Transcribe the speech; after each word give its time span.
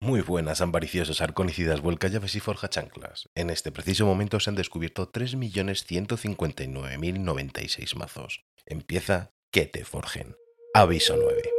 Muy 0.00 0.20
buenas, 0.20 0.60
ambariciosos, 0.60 1.20
arconicidas, 1.20 1.80
vuelcallaves 1.80 2.36
y 2.36 2.40
forja 2.40 2.70
chanclas. 2.70 3.28
En 3.34 3.50
este 3.50 3.72
preciso 3.72 4.06
momento 4.06 4.38
se 4.38 4.50
han 4.50 4.56
descubierto 4.56 5.10
3.159.096 5.10 7.96
mazos. 7.96 8.44
Empieza 8.64 9.32
que 9.50 9.66
te 9.66 9.84
forjen. 9.84 10.36
Aviso 10.72 11.16
9. 11.16 11.57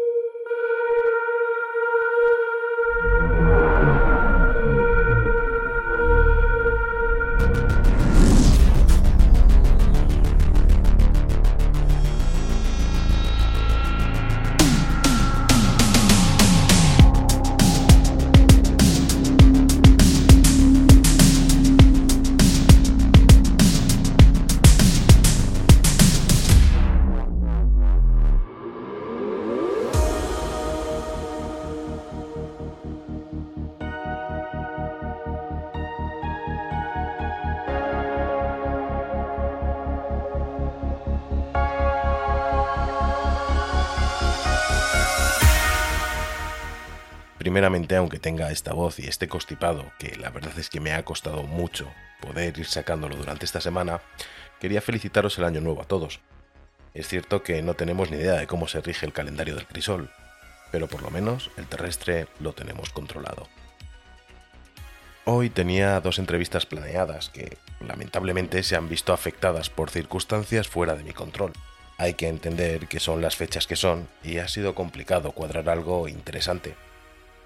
Aunque 47.97 48.19
tenga 48.19 48.51
esta 48.51 48.73
voz 48.73 48.99
y 48.99 49.07
este 49.07 49.27
constipado, 49.27 49.91
que 49.97 50.15
la 50.15 50.29
verdad 50.29 50.57
es 50.57 50.69
que 50.69 50.79
me 50.79 50.93
ha 50.93 51.03
costado 51.03 51.43
mucho 51.43 51.91
poder 52.21 52.57
ir 52.57 52.65
sacándolo 52.65 53.15
durante 53.15 53.45
esta 53.45 53.61
semana, 53.61 54.01
quería 54.59 54.81
felicitaros 54.81 55.37
el 55.37 55.45
año 55.45 55.61
nuevo 55.61 55.81
a 55.81 55.87
todos. 55.87 56.19
Es 56.93 57.07
cierto 57.07 57.43
que 57.43 57.61
no 57.61 57.73
tenemos 57.73 58.11
ni 58.11 58.17
idea 58.17 58.33
de 58.33 58.47
cómo 58.47 58.67
se 58.67 58.81
rige 58.81 59.05
el 59.05 59.13
calendario 59.13 59.55
del 59.55 59.67
crisol, 59.67 60.11
pero 60.71 60.87
por 60.87 61.01
lo 61.01 61.09
menos 61.09 61.49
el 61.57 61.65
terrestre 61.65 62.27
lo 62.39 62.53
tenemos 62.53 62.89
controlado. 62.91 63.47
Hoy 65.25 65.49
tenía 65.49 65.99
dos 65.99 66.19
entrevistas 66.19 66.65
planeadas 66.65 67.29
que 67.29 67.57
lamentablemente 67.79 68.63
se 68.63 68.75
han 68.75 68.89
visto 68.89 69.13
afectadas 69.13 69.69
por 69.69 69.89
circunstancias 69.89 70.67
fuera 70.67 70.95
de 70.95 71.03
mi 71.03 71.13
control. 71.13 71.53
Hay 71.97 72.13
que 72.13 72.27
entender 72.27 72.87
que 72.87 72.99
son 72.99 73.21
las 73.21 73.35
fechas 73.35 73.67
que 73.67 73.75
son 73.75 74.07
y 74.23 74.37
ha 74.37 74.47
sido 74.47 74.73
complicado 74.73 75.31
cuadrar 75.33 75.69
algo 75.69 76.07
interesante. 76.07 76.75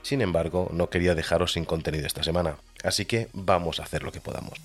Sin 0.04 0.22
embargo, 0.22 0.70
no 0.74 0.90
quería 0.90 1.16
dejaros 1.16 1.54
sin 1.54 1.64
contenido 1.64 2.06
esta 2.06 2.24
semana, 2.24 2.58
así 2.84 3.06
que 3.06 3.30
vamos 3.32 3.80
a 3.80 3.84
hacer 3.84 4.04
lo 4.04 4.12
que 4.12 4.20
podamos. 4.20 4.60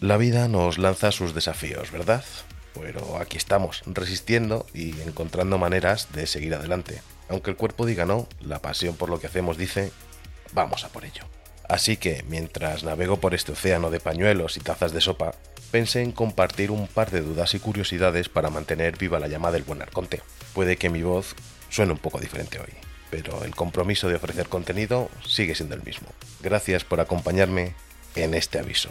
La 0.00 0.16
vida 0.16 0.48
nos 0.48 0.78
lanza 0.78 1.12
sus 1.12 1.32
desafíos, 1.32 1.92
¿verdad? 1.92 2.24
Pero 2.74 3.18
aquí 3.18 3.36
estamos, 3.36 3.82
resistiendo 3.86 4.66
y 4.74 5.00
encontrando 5.02 5.58
maneras 5.58 6.08
de 6.12 6.26
seguir 6.26 6.54
adelante. 6.54 7.02
Aunque 7.28 7.50
el 7.50 7.56
cuerpo 7.56 7.86
diga 7.86 8.04
no, 8.04 8.28
la 8.40 8.60
pasión 8.60 8.96
por 8.96 9.10
lo 9.10 9.20
que 9.20 9.28
hacemos 9.28 9.56
dice, 9.56 9.92
vamos 10.52 10.84
a 10.84 10.88
por 10.88 11.04
ello. 11.04 11.22
Así 11.68 11.96
que, 11.96 12.24
mientras 12.28 12.82
navego 12.82 13.18
por 13.18 13.32
este 13.32 13.52
océano 13.52 13.90
de 13.90 14.00
pañuelos 14.00 14.56
y 14.56 14.60
tazas 14.60 14.92
de 14.92 15.00
sopa, 15.00 15.34
pensé 15.70 16.02
en 16.02 16.10
compartir 16.10 16.72
un 16.72 16.88
par 16.88 17.12
de 17.12 17.20
dudas 17.20 17.54
y 17.54 17.60
curiosidades 17.60 18.28
para 18.28 18.50
mantener 18.50 18.98
viva 18.98 19.20
la 19.20 19.28
llama 19.28 19.52
del 19.52 19.62
buen 19.62 19.82
arconte. 19.82 20.20
Puede 20.52 20.76
que 20.76 20.90
mi 20.90 21.02
voz 21.02 21.36
suene 21.68 21.92
un 21.92 21.98
poco 21.98 22.18
diferente 22.18 22.58
hoy 22.58 22.89
pero 23.10 23.44
el 23.44 23.54
compromiso 23.54 24.08
de 24.08 24.16
ofrecer 24.16 24.48
contenido 24.48 25.10
sigue 25.26 25.54
siendo 25.54 25.74
el 25.74 25.82
mismo. 25.82 26.08
Gracias 26.40 26.84
por 26.84 27.00
acompañarme 27.00 27.74
en 28.14 28.34
este 28.34 28.58
aviso, 28.58 28.90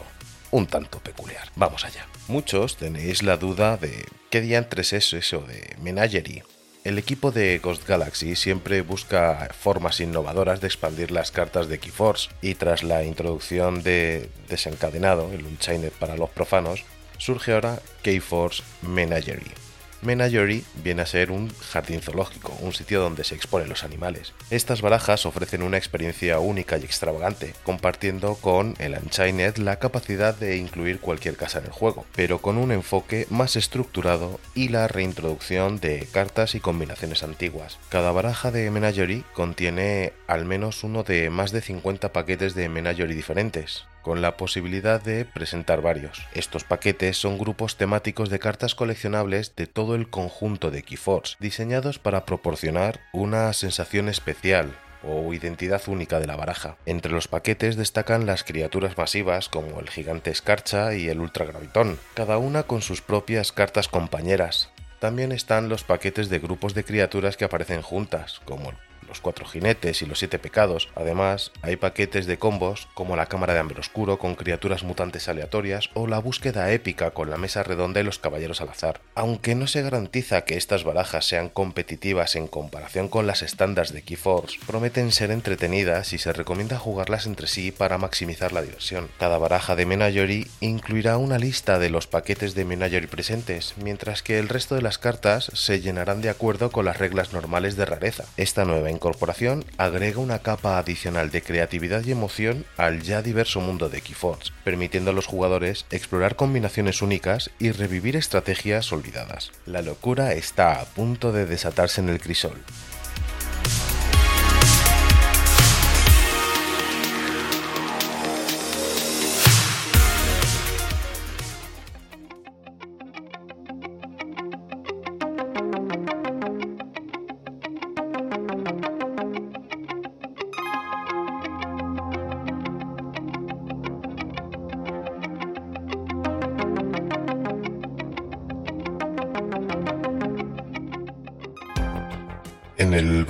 un 0.51 0.67
tanto 0.67 0.99
peculiar. 0.99 1.49
Vamos 1.55 1.85
allá. 1.85 2.05
Muchos 2.27 2.77
tenéis 2.77 3.23
la 3.23 3.37
duda 3.37 3.77
de 3.77 4.05
qué 4.29 4.41
diantres 4.41 4.93
es 4.93 5.13
eso 5.13 5.41
de 5.41 5.75
Menagerie. 5.81 6.43
El 6.85 6.97
equipo 6.97 7.31
de 7.31 7.59
Ghost 7.59 7.85
Galaxy 7.85 8.35
siempre 8.35 8.81
busca 8.81 9.49
formas 9.53 9.99
innovadoras 9.99 10.61
de 10.61 10.67
expandir 10.67 11.11
las 11.11 11.29
cartas 11.29 11.67
de 11.67 11.77
Keyforce 11.77 12.29
y 12.41 12.55
tras 12.55 12.83
la 12.83 13.03
introducción 13.03 13.83
de 13.83 14.29
Desencadenado, 14.47 15.29
el 15.33 15.45
Unchained 15.45 15.91
para 15.99 16.15
los 16.15 16.29
profanos, 16.29 16.85
surge 17.17 17.51
ahora 17.51 17.81
Keyforce 18.01 18.63
Menagerie 18.81 19.58
Menagerie 20.01 20.63
viene 20.83 21.01
a 21.01 21.05
ser 21.05 21.31
un 21.31 21.53
jardín 21.55 22.01
zoológico, 22.01 22.55
un 22.61 22.73
sitio 22.73 23.01
donde 23.01 23.23
se 23.23 23.35
exponen 23.35 23.69
los 23.69 23.83
animales. 23.83 24.33
Estas 24.49 24.81
barajas 24.81 25.25
ofrecen 25.25 25.61
una 25.61 25.77
experiencia 25.77 26.39
única 26.39 26.77
y 26.77 26.83
extravagante, 26.83 27.53
compartiendo 27.63 28.35
con 28.35 28.75
el 28.79 28.93
Unchained 28.93 29.57
la 29.57 29.77
capacidad 29.77 30.35
de 30.35 30.57
incluir 30.57 30.99
cualquier 30.99 31.35
casa 31.35 31.59
en 31.59 31.65
el 31.65 31.71
juego, 31.71 32.05
pero 32.15 32.39
con 32.39 32.57
un 32.57 32.71
enfoque 32.71 33.27
más 33.29 33.55
estructurado 33.55 34.39
y 34.55 34.69
la 34.69 34.87
reintroducción 34.87 35.79
de 35.79 36.07
cartas 36.11 36.55
y 36.55 36.59
combinaciones 36.59 37.23
antiguas. 37.23 37.77
Cada 37.89 38.11
baraja 38.11 38.51
de 38.51 38.71
Menagerie 38.71 39.23
contiene 39.33 40.13
al 40.27 40.45
menos 40.45 40.83
uno 40.83 41.03
de 41.03 41.29
más 41.29 41.51
de 41.51 41.61
50 41.61 42.13
paquetes 42.13 42.55
de 42.55 42.69
Menagerie 42.69 43.15
diferentes, 43.15 43.85
con 44.09 44.23
la 44.23 44.37
posibilidad 44.37 44.99
de 44.99 45.23
presentar 45.23 45.83
varios. 45.83 46.25
Estos 46.33 46.63
paquetes 46.63 47.15
son 47.15 47.37
grupos 47.37 47.77
temáticos 47.77 48.31
de 48.31 48.39
cartas 48.39 48.73
coleccionables 48.73 49.55
de 49.55 49.67
todo 49.67 49.93
el 49.93 50.09
conjunto 50.09 50.71
de 50.71 50.81
Keyforce, 50.81 51.35
diseñados 51.39 51.99
para 51.99 52.25
proporcionar 52.25 53.01
una 53.13 53.53
sensación 53.53 54.09
especial 54.09 54.75
o 55.03 55.31
identidad 55.31 55.83
única 55.85 56.19
de 56.19 56.25
la 56.25 56.35
baraja. 56.35 56.75
Entre 56.87 57.11
los 57.11 57.27
paquetes 57.27 57.75
destacan 57.75 58.25
las 58.25 58.43
criaturas 58.43 58.97
masivas 58.97 59.47
como 59.47 59.79
el 59.79 59.91
gigante 59.91 60.31
escarcha 60.31 60.95
y 60.95 61.07
el 61.07 61.19
ultragravitón, 61.19 61.99
cada 62.15 62.39
una 62.39 62.63
con 62.63 62.81
sus 62.81 63.03
propias 63.03 63.51
cartas 63.51 63.87
compañeras. 63.89 64.71
También 64.97 65.31
están 65.31 65.69
los 65.69 65.83
paquetes 65.83 66.29
de 66.29 66.39
grupos 66.39 66.73
de 66.73 66.83
criaturas 66.83 67.37
que 67.37 67.45
aparecen 67.45 67.83
juntas, 67.83 68.41
como 68.43 68.71
el 68.71 68.75
los 69.09 69.19
cuatro 69.19 69.45
jinetes 69.45 70.01
y 70.01 70.05
los 70.05 70.19
siete 70.19 70.39
pecados. 70.39 70.87
Además, 70.95 71.51
hay 71.61 71.75
paquetes 71.75 72.25
de 72.27 72.37
combos 72.37 72.87
como 72.93 73.15
la 73.15 73.25
cámara 73.25 73.53
de 73.53 73.59
hambre 73.59 73.79
oscuro 73.79 74.17
con 74.19 74.35
criaturas 74.35 74.83
mutantes 74.83 75.27
aleatorias 75.27 75.89
o 75.93 76.07
la 76.07 76.19
búsqueda 76.19 76.71
épica 76.71 77.11
con 77.11 77.29
la 77.29 77.37
mesa 77.37 77.63
redonda 77.63 77.99
y 77.99 78.03
los 78.03 78.19
caballeros 78.19 78.61
al 78.61 78.69
azar. 78.69 79.01
Aunque 79.15 79.55
no 79.55 79.67
se 79.67 79.81
garantiza 79.81 80.41
que 80.45 80.55
estas 80.55 80.83
barajas 80.83 81.25
sean 81.25 81.49
competitivas 81.49 82.35
en 82.35 82.47
comparación 82.47 83.09
con 83.09 83.27
las 83.27 83.41
estándares 83.41 83.91
de 83.91 84.03
Keyforce, 84.03 84.59
prometen 84.65 85.11
ser 85.11 85.31
entretenidas 85.31 86.13
y 86.13 86.17
se 86.17 86.31
recomienda 86.31 86.77
jugarlas 86.77 87.25
entre 87.25 87.47
sí 87.47 87.71
para 87.71 87.97
maximizar 87.97 88.53
la 88.53 88.61
diversión. 88.61 89.09
Cada 89.17 89.37
baraja 89.37 89.75
de 89.75 89.85
Menagerie 89.85 90.47
incluirá 90.59 91.17
una 91.17 91.39
lista 91.39 91.79
de 91.79 91.89
los 91.89 92.07
paquetes 92.07 92.55
de 92.55 92.65
Menagerie 92.65 93.07
presentes, 93.07 93.73
mientras 93.81 94.21
que 94.21 94.39
el 94.39 94.49
resto 94.49 94.75
de 94.75 94.81
las 94.81 94.97
cartas 94.97 95.51
se 95.53 95.81
llenarán 95.81 96.21
de 96.21 96.29
acuerdo 96.29 96.71
con 96.71 96.85
las 96.85 96.97
reglas 96.97 97.33
normales 97.33 97.75
de 97.75 97.85
rareza. 97.85 98.25
Esta 98.37 98.65
nueva 98.65 98.91
incorporación 98.99 99.63
agrega 99.77 100.19
una 100.19 100.39
capa 100.39 100.77
adicional 100.77 101.31
de 101.31 101.41
creatividad 101.41 102.03
y 102.03 102.11
emoción 102.11 102.65
al 102.75 103.01
ya 103.01 103.21
diverso 103.21 103.61
mundo 103.61 103.87
de 103.87 104.01
Keyforge, 104.01 104.51
permitiendo 104.65 105.11
a 105.11 105.13
los 105.13 105.25
jugadores 105.25 105.85
explorar 105.89 106.35
combinaciones 106.35 107.01
únicas 107.01 107.49
y 107.59 107.71
revivir 107.71 108.17
estrategias 108.17 108.91
olvidadas. 108.91 109.51
La 109.65 109.81
locura 109.81 110.33
está 110.33 110.81
a 110.81 110.85
punto 110.85 111.31
de 111.31 111.45
desatarse 111.45 112.01
en 112.01 112.09
el 112.09 112.19
crisol. 112.19 112.61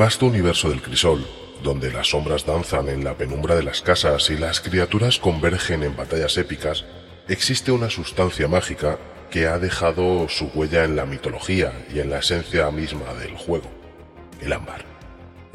Vasto 0.09 0.25
universo 0.25 0.71
del 0.71 0.81
crisol, 0.81 1.23
donde 1.61 1.91
las 1.91 2.09
sombras 2.09 2.43
danzan 2.43 2.89
en 2.89 3.03
la 3.03 3.13
penumbra 3.13 3.55
de 3.55 3.61
las 3.61 3.83
casas 3.83 4.31
y 4.31 4.37
las 4.37 4.59
criaturas 4.59 5.19
convergen 5.19 5.83
en 5.83 5.95
batallas 5.95 6.35
épicas, 6.37 6.83
existe 7.27 7.71
una 7.71 7.91
sustancia 7.91 8.47
mágica 8.47 8.97
que 9.29 9.45
ha 9.45 9.59
dejado 9.59 10.27
su 10.27 10.47
huella 10.55 10.83
en 10.83 10.95
la 10.95 11.05
mitología 11.05 11.85
y 11.93 11.99
en 11.99 12.09
la 12.09 12.17
esencia 12.17 12.71
misma 12.71 13.13
del 13.19 13.37
juego, 13.37 13.69
el 14.41 14.51
ámbar. 14.51 14.83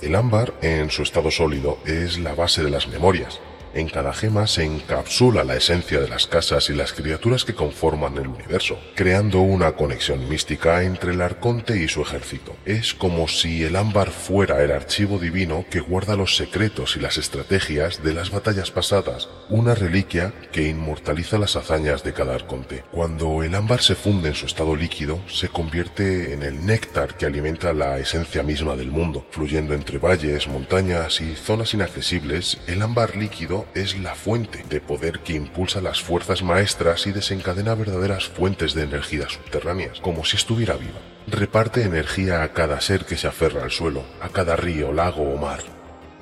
El 0.01 0.15
ámbar, 0.15 0.55
en 0.63 0.89
su 0.89 1.03
estado 1.03 1.33
sólido, 1.33 1.81
es 1.85 2.21
la 2.21 2.37
base 2.37 2.63
de 2.63 2.71
las 2.71 2.87
memorias, 2.87 3.41
En 3.75 3.89
cada 3.89 4.13
gema 4.13 4.47
se 4.47 4.65
encapsula 4.65 5.43
la 5.43 5.57
esencia 5.57 5.99
de 5.99 6.09
las 6.09 6.29
casas 6.29 6.71
y 6.71 6.75
las 6.75 6.93
criaturas 6.93 7.45
que 7.45 7.57
conforman 7.57 8.17
el 8.19 8.29
universo, 8.29 8.79
creando 8.95 9.41
una 9.41 9.73
conexión 9.73 10.29
mística 10.29 10.85
entre 10.85 11.13
el 11.13 11.21
arconte 11.21 11.77
y 11.77 11.89
su 11.89 12.01
ejército. 12.01 12.55
Es 12.65 12.95
como 12.95 13.27
si 13.27 13.65
el 13.65 13.75
ámbar 13.75 14.11
fuera 14.11 14.63
el 14.63 14.71
archivo 14.71 15.19
divino 15.19 15.65
que 15.71 15.81
guarda 15.81 16.15
los 16.15 16.37
secretos 16.37 16.97
y 16.97 17.01
las 17.01 17.19
estrategias 17.19 18.05
de 18.05 18.15
las 18.15 18.31
batallas 18.31 18.71
pasadas, 18.71 19.29
una 19.49 19.75
reliquia 19.75 20.33
que 20.53 20.69
inmortaliza 20.69 21.39
las 21.39 21.57
hazañas 21.57 22.05
de 22.05 22.13
cada 22.13 22.37
arconte. 22.37 22.85
Cuando 22.93 23.43
el 23.43 23.57
ámbar 23.57 23.83
se 23.83 23.97
funde 23.97 24.29
en 24.29 24.37
su 24.37 24.47
estado 24.47 24.77
líquido, 24.77 25.19
se 25.27 25.49
convierte 25.49 26.33
en 26.33 26.45
el 26.45 26.65
néctar 26.65 27.17
que 27.17 27.27
alimenta 27.27 27.73
la 27.73 27.99
esencia 27.99 28.45
misma 28.45 28.77
del 28.77 28.93
mundo, 28.93 29.27
fluyendo 29.33 29.75
entre 29.75 29.99
valles, 29.99 30.47
montañas 30.47 31.21
y 31.21 31.35
zonas 31.35 31.75
inaccesibles, 31.75 32.59
el 32.69 32.81
ámbar 32.81 33.17
líquido 33.17 33.64
es 33.75 33.99
la 33.99 34.15
fuente 34.15 34.65
de 34.69 34.81
poder 34.81 35.21
que 35.21 35.35
impulsa 35.35 35.81
las 35.81 36.03
fuerzas 36.03 36.43
maestras 36.43 37.07
y 37.07 37.13
desencadena 37.13 37.75
verdaderas 37.75 38.29
fuentes 38.29 38.75
de 38.75 38.83
energía 38.83 39.29
subterráneas, 39.29 40.01
como 40.01 40.25
si 40.25 40.37
estuviera 40.37 40.75
viva. 40.77 41.01
Reparte 41.27 41.83
energía 41.83 42.43
a 42.43 42.53
cada 42.53 42.81
ser 42.81 43.05
que 43.05 43.17
se 43.17 43.27
aferra 43.27 43.63
al 43.63 43.71
suelo, 43.71 44.05
a 44.21 44.29
cada 44.29 44.57
río, 44.57 44.93
lago 44.93 45.23
o 45.23 45.39
mar. 45.39 45.61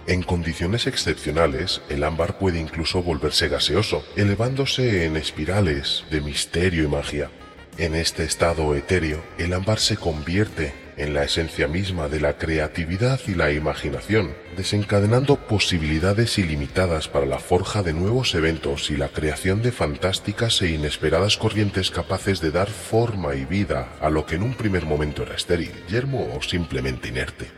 En 0.06 0.23
condiciones 0.23 0.87
excepcionales, 0.87 1.81
el 1.89 2.03
ámbar 2.03 2.39
puede 2.39 2.61
incluso 2.61 3.03
volverse 3.03 3.49
gaseoso, 3.49 4.05
elevándose 4.17 5.05
en 5.06 5.17
espirales 5.17 6.05
de 6.11 6.21
misterio 6.21 6.85
y 6.85 6.89
magia. 6.89 7.31
En 7.79 7.94
este 7.94 8.25
estado 8.25 8.75
etéreo, 8.75 9.23
el 9.39 9.53
ámbar 9.53 9.79
se 9.79 9.97
convierte 9.97 10.81
en 11.03 11.15
la 11.15 11.25
esencia 11.25 11.69
misma 11.69 12.09
de 12.09 12.21
la 12.21 12.39
creatividad 12.39 13.21
y 13.27 13.35
la 13.35 13.53
imaginación, 13.53 14.35
desencadenando 14.57 15.37
posibilidades 15.37 16.39
ilimitadas 16.39 17.09
para 17.09 17.27
la 17.27 17.39
forja 17.39 17.83
de 17.83 17.93
nuevos 17.93 18.35
eventos 18.35 18.91
y 18.91 18.97
la 18.97 19.09
creación 19.09 19.63
de 19.63 19.73
fantásticas 19.73 20.63
e 20.63 20.71
inesperadas 20.71 21.37
corrientes 21.37 21.91
capaces 21.91 22.41
de 22.41 22.51
dar 22.51 22.69
forma 22.69 23.35
y 23.35 23.45
vida 23.45 23.89
a 24.01 24.11
lo 24.11 24.27
que 24.27 24.37
en 24.37 24.43
un 24.43 24.55
primer 24.55 24.87
momento 24.87 25.23
era 25.23 25.35
estéril, 25.35 25.73
yermo 25.89 26.35
o 26.35 26.43
simplemente 26.43 27.09
inerte. 27.09 27.51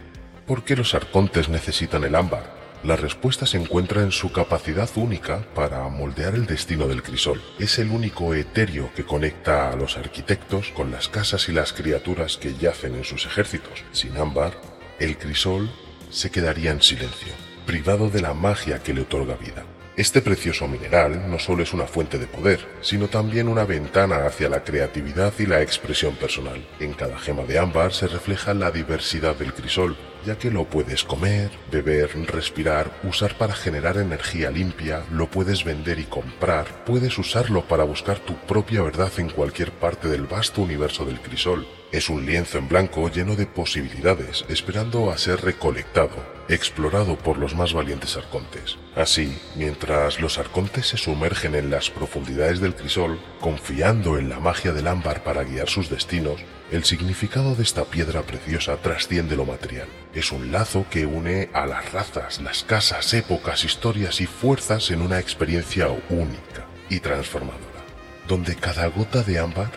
¿Por 0.47 0.65
qué 0.65 0.77
los 0.77 0.95
arcontes 0.95 1.49
necesitan 1.49 2.05
el 2.05 2.15
ámbar? 2.15 2.64
La 2.85 2.97
respuesta 2.97 3.47
se 3.47 3.57
encuentra 3.57 4.03
en 4.03 4.13
su 4.13 4.31
capacidad 4.31 4.91
única 4.97 5.43
para 5.55 5.89
moldear 5.89 6.35
el 6.35 6.45
destino 6.45 6.87
del 6.87 7.03
crisol. 7.03 7.41
Es 7.59 7.79
el 7.79 7.89
único 7.91 8.35
etéreo 8.35 8.91
que 8.95 9.05
conecta 9.05 9.71
a 9.71 9.77
los 9.77 9.97
arquitectos 9.97 10.69
con 10.69 10.91
las 10.91 11.09
casas 11.09 11.49
y 11.49 11.53
las 11.53 11.73
criaturas 11.73 12.37
que 12.37 12.53
yacen 12.53 12.95
en 12.95 13.05
sus 13.05 13.25
ejércitos. 13.25 13.83
Sin 13.93 14.19
ámbar, 14.19 14.53
el 15.01 15.17
crisol 15.17 15.71
se 16.11 16.31
quedaría 16.31 16.73
en 16.73 16.83
silencio, 16.83 17.33
privado 17.65 18.11
de 18.11 18.21
la 18.21 18.35
magia 18.35 18.83
que 18.83 18.93
le 18.93 19.01
otorga 19.01 19.37
vida. 19.37 19.65
Este 19.97 20.21
precioso 20.21 20.69
mineral 20.69 21.31
no 21.31 21.39
solo 21.39 21.63
es 21.63 21.73
una 21.73 21.87
fuente 21.87 22.19
de 22.19 22.27
poder, 22.27 22.61
sino 22.83 23.09
también 23.09 23.49
una 23.49 23.65
ventana 23.65 24.27
hacia 24.27 24.51
la 24.51 24.63
creatividad 24.63 25.33
y 25.39 25.47
la 25.47 25.63
expresión 25.63 26.17
personal. 26.17 26.69
En 26.81 26.93
cada 26.93 27.19
gema 27.19 27.45
de 27.45 27.59
ámbar 27.59 27.95
se 27.95 28.09
refleja 28.09 28.53
la 28.53 28.71
diversidad 28.71 29.37
del 29.37 29.55
crisol, 29.55 29.97
ya 30.25 30.39
que 30.39 30.51
lo 30.51 30.65
puedes 30.65 31.05
comer, 31.05 31.51
beber, 31.71 32.11
respirar, 32.27 32.91
usar 33.03 33.37
para 33.37 33.55
generar 33.55 33.99
energía 33.99 34.51
limpia, 34.51 35.05
lo 35.11 35.31
puedes 35.31 35.65
vender 35.65 35.99
y 35.99 36.05
comprar, 36.05 36.85
puedes 36.85 37.19
usarlo 37.19 37.67
para 37.67 37.85
buscar 37.85 38.19
tu 38.19 38.35
propia 38.35 38.83
verdad 38.83 39.13
en 39.19 39.31
cualquier 39.31 39.73
parte 39.73 40.09
del 40.09 40.27
vasto 40.27 40.63
universo 40.63 41.05
del 41.05 41.21
crisol. 41.21 41.67
Es 41.93 42.09
un 42.09 42.27
lienzo 42.27 42.59
en 42.59 42.69
blanco 42.69 43.09
lleno 43.09 43.37
de 43.37 43.47
posibilidades, 43.47 44.45
esperando 44.49 45.13
a 45.13 45.19
ser 45.19 45.43
recolectado, 45.43 46.17
explorado 46.49 47.17
por 47.17 47.39
los 47.39 47.55
más 47.55 47.73
valientes 47.73 48.17
arcontes. 48.17 48.79
Así, 48.97 49.39
mientras 49.55 50.21
los 50.21 50.39
arcontes 50.39 50.89
se 50.89 50.97
sumergen 50.97 51.55
en 51.55 51.71
las 51.71 51.91
profundidades 51.91 52.61
del 52.61 52.75
crisol, 52.75 53.21
confiando 53.41 54.19
en 54.19 54.29
la 54.29 54.41
magia 54.41 54.73
del 54.73 54.89
ámbar 54.89 55.23
para 55.23 55.45
guiar 55.45 55.69
sus 55.69 55.89
destinos, 55.89 56.41
el 56.71 56.85
significado 56.85 57.55
de 57.55 57.63
esta 57.63 57.85
piedra 57.85 58.23
preciosa 58.23 58.77
trasciende 58.79 59.37
lo 59.37 59.45
material. 59.45 59.87
Es 60.15 60.33
un 60.33 60.51
lazo 60.51 60.87
que 60.91 61.07
une 61.07 61.51
a 61.53 61.67
las 61.67 61.93
razas, 61.93 62.41
las 62.41 62.65
casas, 62.65 63.13
épocas, 63.15 63.65
historias 63.65 64.21
y 64.21 64.27
fuerzas 64.27 64.91
en 64.91 65.03
una 65.03 65.19
experiencia 65.19 65.89
única 66.09 66.67
y 66.89 67.01
transformadora, 67.01 67.85
donde 68.27 68.57
cada 68.57 68.87
gota 68.87 69.23
de 69.23 69.39
ámbar 69.39 69.71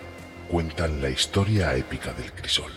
cuentan 0.50 1.02
la 1.02 1.10
historia 1.10 1.76
épica 1.76 2.14
del 2.14 2.32
crisol. 2.32 2.72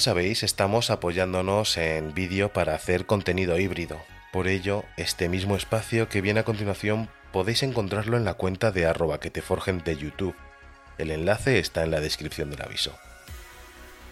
Sabéis, 0.00 0.42
estamos 0.42 0.90
apoyándonos 0.90 1.76
en 1.76 2.14
vídeo 2.14 2.52
para 2.52 2.74
hacer 2.74 3.06
contenido 3.06 3.58
híbrido, 3.58 3.98
por 4.32 4.46
ello, 4.46 4.84
este 4.98 5.28
mismo 5.30 5.56
espacio 5.56 6.08
que 6.08 6.20
viene 6.20 6.40
a 6.40 6.44
continuación 6.44 7.08
podéis 7.32 7.62
encontrarlo 7.62 8.16
en 8.16 8.24
la 8.24 8.34
cuenta 8.34 8.72
de 8.72 8.84
arroba 8.84 9.20
que 9.20 9.30
te 9.30 9.40
forjen 9.40 9.82
de 9.84 9.96
YouTube. 9.96 10.34
El 10.98 11.10
enlace 11.10 11.58
está 11.58 11.82
en 11.82 11.90
la 11.90 12.00
descripción 12.00 12.50
del 12.50 12.62
aviso. 12.62 12.94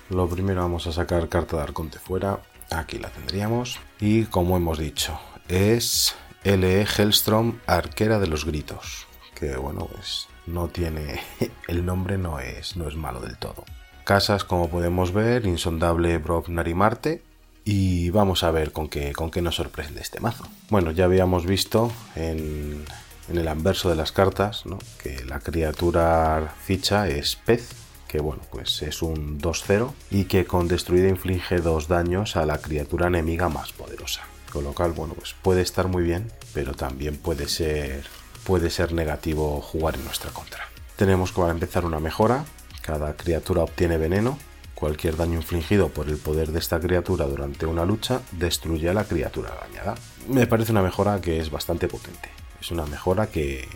Lo 0.08 0.26
primero 0.28 0.62
vamos 0.62 0.86
a 0.86 0.92
sacar 0.92 1.28
carta 1.28 1.56
de 1.56 1.64
Arconte 1.64 1.98
fuera. 1.98 2.40
Aquí 2.70 2.98
la 2.98 3.10
tendríamos. 3.10 3.78
Y 4.00 4.24
como 4.24 4.56
hemos 4.56 4.78
dicho, 4.78 5.20
es 5.48 6.14
LE 6.44 6.86
Hellstrom, 6.86 7.58
Arquera 7.66 8.18
de 8.18 8.28
los 8.28 8.46
Gritos. 8.46 9.06
Que 9.34 9.56
bueno, 9.56 9.86
pues 9.92 10.28
no 10.46 10.68
tiene. 10.68 11.20
El 11.68 11.84
nombre 11.84 12.16
no 12.16 12.40
es, 12.40 12.76
no 12.76 12.88
es 12.88 12.94
malo 12.94 13.20
del 13.20 13.36
todo. 13.36 13.64
Casas, 14.06 14.44
como 14.44 14.70
podemos 14.70 15.12
ver, 15.12 15.46
Insondable 15.46 16.16
Brobnar 16.18 16.68
y 16.68 16.74
Marte, 16.74 17.22
y 17.64 18.10
vamos 18.10 18.44
a 18.44 18.52
ver 18.52 18.70
con 18.70 18.88
qué, 18.88 19.12
con 19.12 19.32
qué 19.32 19.42
nos 19.42 19.56
sorprende 19.56 20.00
este 20.00 20.20
mazo. 20.20 20.46
Bueno, 20.70 20.92
ya 20.92 21.06
habíamos 21.06 21.44
visto 21.44 21.90
en, 22.14 22.84
el 23.28 23.48
anverso 23.48 23.90
de 23.90 23.96
las 23.96 24.12
cartas 24.12 24.62
que 25.02 25.24
la 25.24 25.40
criatura 25.40 26.54
ficha 26.62 27.08
es 27.08 27.34
pez, 27.34 27.68
que 28.06 28.20
bueno, 28.20 28.42
pues 28.52 28.80
es 28.82 29.02
un 29.02 29.40
2-0 29.40 29.92
y 30.12 30.26
que 30.26 30.44
con 30.44 30.68
destruida 30.68 31.08
inflige 31.08 31.58
dos 31.58 31.88
daños 31.88 32.36
a 32.36 32.46
la 32.46 32.58
criatura 32.58 33.08
enemiga 33.08 33.48
más 33.48 33.72
poderosa. 33.72 34.22
Con 34.52 34.62
lo 34.62 34.72
cual, 34.72 34.92
bueno, 34.92 35.14
pues 35.14 35.34
puede 35.42 35.62
estar 35.62 35.88
muy 35.88 36.04
bien, 36.04 36.30
pero 36.54 36.74
también 36.74 37.16
puede 37.16 37.48
ser, 37.48 38.06
puede 38.44 38.70
ser 38.70 38.92
negativo 38.92 39.60
jugar 39.60 39.96
en 39.96 40.04
nuestra 40.04 40.30
contra. 40.30 40.68
Tenemos 40.94 41.32
que 41.32 41.40
empezar 41.40 41.84
una 41.84 41.98
mejora. 41.98 42.44
Cada 42.86 43.16
criatura 43.16 43.64
obtiene 43.64 43.98
veneno 43.98 44.38
Cualquier 44.76 45.16
daño 45.16 45.36
infligido 45.36 45.88
por 45.88 46.06
el 46.06 46.18
poder 46.18 46.52
de 46.52 46.58
esta 46.58 46.78
criatura 46.78 47.24
durante 47.24 47.64
una 47.64 47.86
lucha 47.86 48.20
destruye 48.32 48.90
a 48.90 48.92
la 48.92 49.04
criatura 49.04 49.50
dañada. 49.58 49.94
Me 50.28 50.46
parece 50.46 50.70
una 50.70 50.82
mejora 50.82 51.18
que 51.22 51.40
es 51.40 51.50
bastante 51.50 51.88
potente. 51.88 52.28
Es 52.60 52.70
una 52.70 52.84
mejora 52.84 53.28
que 53.28 53.66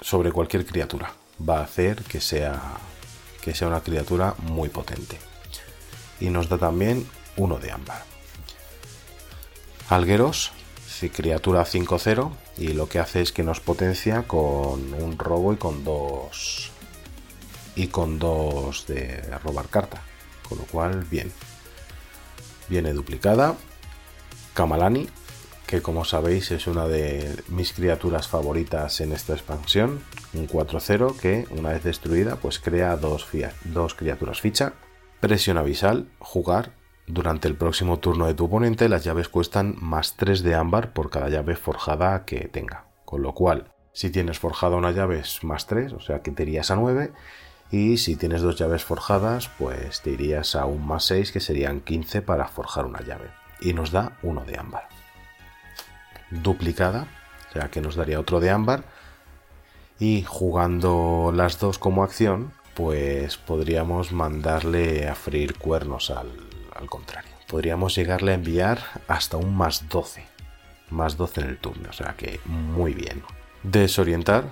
sobre 0.00 0.32
cualquier 0.32 0.64
criatura 0.64 1.12
va 1.46 1.58
a 1.58 1.64
hacer 1.64 2.04
que 2.04 2.22
sea 2.22 2.58
que 3.42 3.54
sea 3.54 3.68
una 3.68 3.82
criatura 3.82 4.34
muy 4.38 4.70
potente. 4.70 5.18
Y 6.20 6.30
nos 6.30 6.48
da 6.48 6.56
también 6.56 7.06
uno 7.36 7.58
de 7.58 7.70
ámbar. 7.70 8.02
Algueros, 9.90 10.52
criatura 11.12 11.66
5-0 11.66 12.32
y 12.56 12.68
lo 12.68 12.88
que 12.88 12.98
hace 12.98 13.20
es 13.20 13.30
que 13.30 13.42
nos 13.42 13.60
potencia 13.60 14.22
con 14.22 14.94
un 14.94 15.18
robo 15.18 15.52
y 15.52 15.56
con 15.56 15.84
dos 15.84 16.72
y 17.78 17.86
con 17.86 18.18
dos 18.18 18.88
de 18.88 19.22
robar 19.44 19.68
carta. 19.68 20.02
Con 20.48 20.58
lo 20.58 20.64
cual, 20.64 21.04
bien. 21.08 21.32
Viene 22.68 22.92
duplicada. 22.92 23.54
Kamalani, 24.52 25.08
que 25.64 25.80
como 25.80 26.04
sabéis 26.04 26.50
es 26.50 26.66
una 26.66 26.88
de 26.88 27.40
mis 27.46 27.72
criaturas 27.72 28.26
favoritas 28.26 29.00
en 29.00 29.12
esta 29.12 29.32
expansión. 29.32 30.00
Un 30.34 30.48
4-0 30.48 31.16
que, 31.16 31.46
una 31.50 31.70
vez 31.70 31.84
destruida, 31.84 32.34
pues 32.36 32.58
crea 32.58 32.96
dos, 32.96 33.28
dos 33.64 33.94
criaturas 33.94 34.40
ficha. 34.40 34.72
Presión 35.20 35.56
avisal, 35.56 36.08
jugar. 36.18 36.72
Durante 37.06 37.46
el 37.46 37.54
próximo 37.54 38.00
turno 38.00 38.26
de 38.26 38.34
tu 38.34 38.46
oponente, 38.46 38.88
las 38.88 39.04
llaves 39.04 39.28
cuestan 39.28 39.76
más 39.78 40.16
3 40.16 40.42
de 40.42 40.56
ámbar 40.56 40.92
por 40.92 41.10
cada 41.10 41.28
llave 41.28 41.54
forjada 41.54 42.24
que 42.24 42.48
tenga. 42.48 42.86
Con 43.04 43.22
lo 43.22 43.34
cual, 43.34 43.72
si 43.92 44.10
tienes 44.10 44.40
forjada 44.40 44.76
una 44.76 44.90
llave 44.90 45.20
es 45.20 45.44
más 45.44 45.68
3, 45.68 45.92
o 45.92 46.00
sea 46.00 46.22
que 46.22 46.32
te 46.32 46.42
irías 46.42 46.70
a 46.72 46.76
9 46.76 47.12
y 47.70 47.98
si 47.98 48.16
tienes 48.16 48.40
dos 48.40 48.56
llaves 48.56 48.84
forjadas, 48.84 49.50
pues 49.58 50.00
te 50.00 50.10
irías 50.10 50.54
a 50.56 50.64
un 50.64 50.86
más 50.86 51.04
6 51.04 51.32
que 51.32 51.40
serían 51.40 51.80
15 51.80 52.22
para 52.22 52.48
forjar 52.48 52.86
una 52.86 53.02
llave. 53.02 53.30
Y 53.60 53.74
nos 53.74 53.90
da 53.90 54.16
uno 54.22 54.44
de 54.44 54.58
ámbar. 54.58 54.88
Duplicada, 56.30 57.06
o 57.50 57.52
sea 57.52 57.70
que 57.70 57.80
nos 57.80 57.94
daría 57.94 58.20
otro 58.20 58.40
de 58.40 58.50
ámbar. 58.50 58.84
Y 59.98 60.22
jugando 60.22 61.32
las 61.34 61.58
dos 61.58 61.78
como 61.78 62.04
acción, 62.04 62.52
pues 62.74 63.36
podríamos 63.36 64.12
mandarle 64.12 65.08
a 65.08 65.14
freír 65.14 65.58
cuernos 65.58 66.10
al, 66.10 66.30
contrario. 66.88 67.32
Podríamos 67.48 67.94
llegarle 67.96 68.30
a 68.30 68.36
enviar 68.36 68.78
hasta 69.08 69.36
un 69.36 69.56
más 69.56 69.88
12. 69.88 70.24
Más 70.90 71.16
12 71.16 71.40
en 71.40 71.48
el 71.48 71.58
turno, 71.58 71.90
o 71.90 71.92
sea 71.92 72.14
que 72.16 72.40
muy 72.46 72.94
bien. 72.94 73.22
Desorientar, 73.62 74.44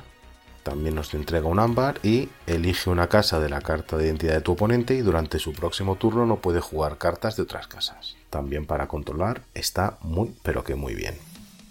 también 0.67 0.97
nos 0.97 1.15
entrega 1.15 1.47
un 1.47 1.61
ámbar 1.61 2.01
y 2.03 2.29
elige 2.49 2.91
una 2.91 3.07
casa 3.07 3.39
de 3.39 3.49
la 3.49 3.61
carta 3.61 3.97
de 3.97 4.07
identidad 4.07 4.35
de 4.35 4.41
tu 4.41 4.51
oponente 4.51 4.95
y 4.95 5.01
durante 5.01 5.39
su 5.39 5.53
próximo 5.53 5.95
turno 5.95 6.27
no 6.27 6.39
puede 6.39 6.61
jugar 6.61 6.99
cartas 6.99 7.37
de 7.37 7.45
otras 7.45 7.69
casas. 7.69 8.17
También 8.31 8.67
para 8.67 8.89
controlar 8.89 9.43
está 9.55 9.97
muy 10.01 10.35
pero 10.43 10.65
que 10.65 10.75
muy 10.75 10.97
bien. 10.97 11.15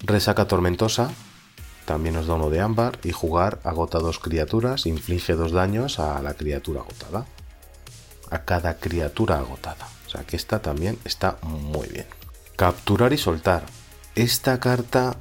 Resaca 0.01 0.47
tormentosa, 0.47 1.11
también 1.83 2.15
nos 2.15 2.27
da 2.27 2.35
uno 2.35 2.49
de 2.49 2.61
ámbar 2.61 2.97
y 3.03 3.11
jugar 3.11 3.59
agota 3.65 3.99
dos 3.99 4.19
criaturas, 4.19 4.85
inflige 4.85 5.33
dos 5.33 5.51
daños 5.51 5.99
a 5.99 6.21
la 6.21 6.33
criatura 6.35 6.79
agotada. 6.79 7.25
A 8.31 8.45
cada 8.45 8.77
criatura 8.77 9.39
agotada. 9.39 9.89
O 10.07 10.09
sea 10.09 10.23
que 10.23 10.37
esta 10.37 10.59
también 10.61 10.97
está 11.03 11.37
muy 11.43 11.89
bien. 11.89 12.05
Capturar 12.55 13.11
y 13.11 13.17
soltar. 13.17 13.65
Esta 14.15 14.61
carta 14.61 15.17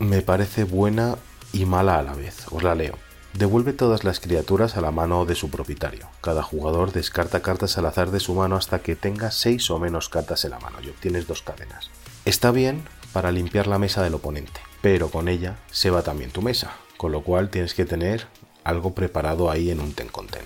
me 0.00 0.20
parece 0.20 0.64
buena 0.64 1.16
y 1.52 1.64
mala 1.64 1.98
a 1.98 2.02
la 2.02 2.14
vez. 2.14 2.46
Os 2.50 2.62
la 2.62 2.74
leo. 2.74 2.98
Devuelve 3.34 3.72
todas 3.72 4.04
las 4.04 4.20
criaturas 4.20 4.76
a 4.76 4.80
la 4.80 4.90
mano 4.90 5.24
de 5.24 5.34
su 5.34 5.50
propietario. 5.50 6.08
Cada 6.20 6.42
jugador 6.42 6.92
descarta 6.92 7.40
cartas 7.40 7.78
al 7.78 7.86
azar 7.86 8.10
de 8.10 8.20
su 8.20 8.34
mano 8.34 8.56
hasta 8.56 8.80
que 8.80 8.96
tenga 8.96 9.30
6 9.30 9.70
o 9.70 9.78
menos 9.78 10.08
cartas 10.08 10.44
en 10.44 10.50
la 10.50 10.60
mano 10.60 10.78
y 10.82 10.90
obtienes 10.90 11.26
dos 11.26 11.42
cadenas. 11.42 11.90
Está 12.24 12.50
bien 12.50 12.82
para 13.12 13.32
limpiar 13.32 13.66
la 13.66 13.78
mesa 13.78 14.02
del 14.02 14.14
oponente 14.14 14.60
pero 14.82 15.10
con 15.10 15.28
ella 15.28 15.56
se 15.70 15.90
va 15.90 16.02
también 16.02 16.32
tu 16.32 16.42
mesa, 16.42 16.72
con 16.98 17.12
lo 17.12 17.22
cual 17.22 17.48
tienes 17.48 17.72
que 17.72 17.86
tener 17.86 18.26
algo 18.64 18.94
preparado 18.94 19.50
ahí 19.50 19.70
en 19.70 19.80
un 19.80 19.94
ten 19.94 20.08
con 20.08 20.26
ten. 20.26 20.44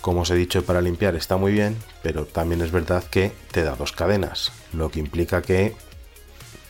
Como 0.00 0.22
os 0.22 0.30
he 0.30 0.34
dicho, 0.34 0.64
para 0.64 0.80
limpiar 0.80 1.14
está 1.14 1.36
muy 1.36 1.52
bien, 1.52 1.76
pero 2.02 2.24
también 2.24 2.62
es 2.62 2.72
verdad 2.72 3.04
que 3.04 3.32
te 3.52 3.62
da 3.62 3.76
dos 3.76 3.92
cadenas, 3.92 4.52
lo 4.72 4.90
que 4.90 5.00
implica 5.00 5.42
que 5.42 5.76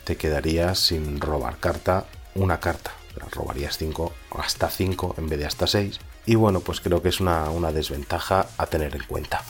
te 0.03 0.17
quedarías 0.17 0.77
sin 0.77 1.21
robar 1.21 1.57
carta, 1.57 2.05
una 2.35 2.59
carta. 2.59 2.91
Robarías 3.31 3.77
cinco, 3.77 4.13
hasta 4.31 4.69
5 4.69 5.15
en 5.17 5.29
vez 5.29 5.39
de 5.39 5.45
hasta 5.45 5.67
6. 5.67 5.99
Y 6.25 6.35
bueno, 6.35 6.59
pues 6.59 6.81
creo 6.81 7.01
que 7.01 7.09
es 7.09 7.19
una, 7.19 7.49
una 7.49 7.71
desventaja 7.71 8.47
a 8.57 8.65
tener 8.67 8.95
en 8.95 9.03
cuenta. 9.03 9.43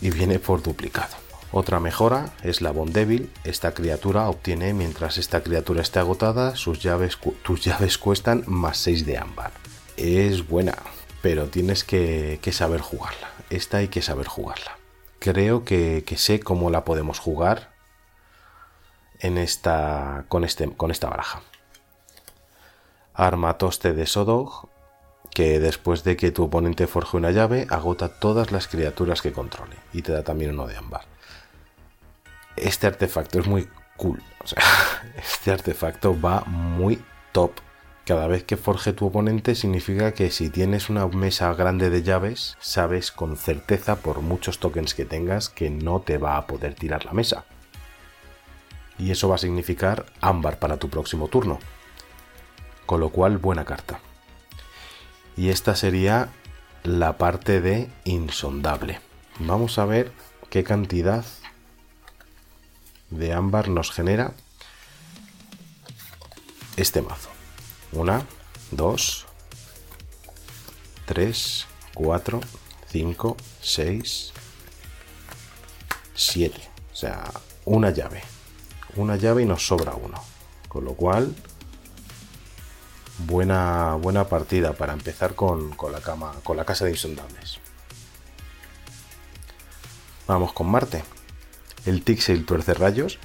Y 0.00 0.10
viene 0.10 0.38
por 0.38 0.62
duplicado. 0.62 1.16
Otra 1.52 1.80
mejora 1.80 2.32
es 2.44 2.60
la 2.60 2.70
Bondevil. 2.70 3.30
Esta 3.42 3.74
criatura 3.74 4.28
obtiene, 4.28 4.72
mientras 4.72 5.18
esta 5.18 5.42
criatura 5.42 5.82
esté 5.82 5.98
agotada, 5.98 6.54
sus 6.54 6.80
llaves, 6.80 7.18
tus 7.42 7.64
llaves 7.64 7.98
cuestan 7.98 8.44
más 8.46 8.78
6 8.78 9.04
de 9.04 9.18
ámbar. 9.18 9.50
Es 9.96 10.46
buena, 10.46 10.76
pero 11.22 11.48
tienes 11.48 11.82
que, 11.82 12.38
saber 12.52 12.80
jugarla. 12.80 13.30
Esta 13.50 13.78
hay 13.78 13.88
que 13.88 14.00
saber 14.00 14.28
jugarla. 14.28 14.78
Creo 15.18 15.64
que, 15.64 16.04
sé 16.16 16.38
cómo 16.38 16.70
la 16.70 16.84
podemos 16.84 17.18
jugar 17.18 17.72
en 19.18 19.36
esta, 19.36 20.24
con, 20.28 20.44
este, 20.44 20.70
con 20.70 20.92
esta 20.92 21.08
baraja. 21.08 21.42
Armatoste 23.20 23.92
de 23.92 24.06
Sodog, 24.06 24.68
que 25.30 25.60
después 25.60 26.04
de 26.04 26.16
que 26.16 26.30
tu 26.30 26.44
oponente 26.44 26.86
forje 26.86 27.16
una 27.16 27.30
llave, 27.30 27.66
agota 27.70 28.08
todas 28.08 28.52
las 28.52 28.68
criaturas 28.68 29.22
que 29.22 29.32
controle 29.32 29.76
y 29.92 30.02
te 30.02 30.12
da 30.12 30.22
también 30.22 30.52
uno 30.52 30.66
de 30.66 30.76
ámbar 30.76 31.02
este 32.62 32.86
artefacto 32.86 33.38
es 33.38 33.46
muy 33.46 33.68
cool. 33.96 34.22
Este 35.16 35.50
artefacto 35.50 36.18
va 36.18 36.42
muy 36.46 37.02
top. 37.32 37.52
Cada 38.06 38.26
vez 38.26 38.44
que 38.44 38.56
forje 38.56 38.92
tu 38.92 39.06
oponente 39.06 39.54
significa 39.54 40.12
que 40.12 40.30
si 40.30 40.50
tienes 40.50 40.88
una 40.88 41.06
mesa 41.06 41.52
grande 41.54 41.90
de 41.90 42.02
llaves, 42.02 42.56
sabes 42.60 43.12
con 43.12 43.36
certeza 43.36 43.96
por 43.96 44.20
muchos 44.20 44.58
tokens 44.58 44.94
que 44.94 45.04
tengas 45.04 45.48
que 45.48 45.70
no 45.70 46.00
te 46.00 46.18
va 46.18 46.36
a 46.36 46.46
poder 46.46 46.74
tirar 46.74 47.04
la 47.04 47.12
mesa. 47.12 47.44
Y 48.98 49.10
eso 49.10 49.28
va 49.28 49.36
a 49.36 49.38
significar 49.38 50.06
ámbar 50.20 50.58
para 50.58 50.78
tu 50.78 50.88
próximo 50.88 51.28
turno. 51.28 51.58
Con 52.90 52.98
lo 52.98 53.10
cual, 53.10 53.38
buena 53.38 53.64
carta. 53.64 54.00
Y 55.36 55.50
esta 55.50 55.76
sería 55.76 56.30
la 56.82 57.18
parte 57.18 57.60
de 57.60 57.88
insondable. 58.02 58.98
Vamos 59.38 59.78
a 59.78 59.84
ver 59.84 60.10
qué 60.48 60.64
cantidad 60.64 61.24
de 63.10 63.32
ámbar 63.32 63.68
nos 63.68 63.92
genera 63.92 64.32
este 66.76 67.00
mazo. 67.00 67.28
Una, 67.92 68.26
dos, 68.72 69.26
tres, 71.06 71.68
cuatro, 71.94 72.40
cinco, 72.88 73.36
seis, 73.60 74.32
siete. 76.16 76.68
O 76.92 76.96
sea, 76.96 77.30
una 77.66 77.90
llave. 77.90 78.24
Una 78.96 79.14
llave 79.14 79.42
y 79.42 79.46
nos 79.46 79.64
sobra 79.64 79.94
uno. 79.94 80.20
Con 80.66 80.84
lo 80.84 80.94
cual, 80.94 81.36
buena, 83.26 83.94
buena 83.94 84.24
partida 84.24 84.72
para 84.72 84.92
empezar 84.92 85.34
con, 85.34 85.70
con 85.70 85.92
la 85.92 86.00
cama, 86.00 86.32
con 86.42 86.56
la 86.56 86.64
casa 86.64 86.84
de 86.84 86.92
insondables. 86.92 87.58
Vamos 90.26 90.52
con 90.52 90.70
Marte 90.70 91.02
el 91.86 92.02
Tixel 92.02 92.44
tuerce 92.44 92.74
rayos, 92.74 93.18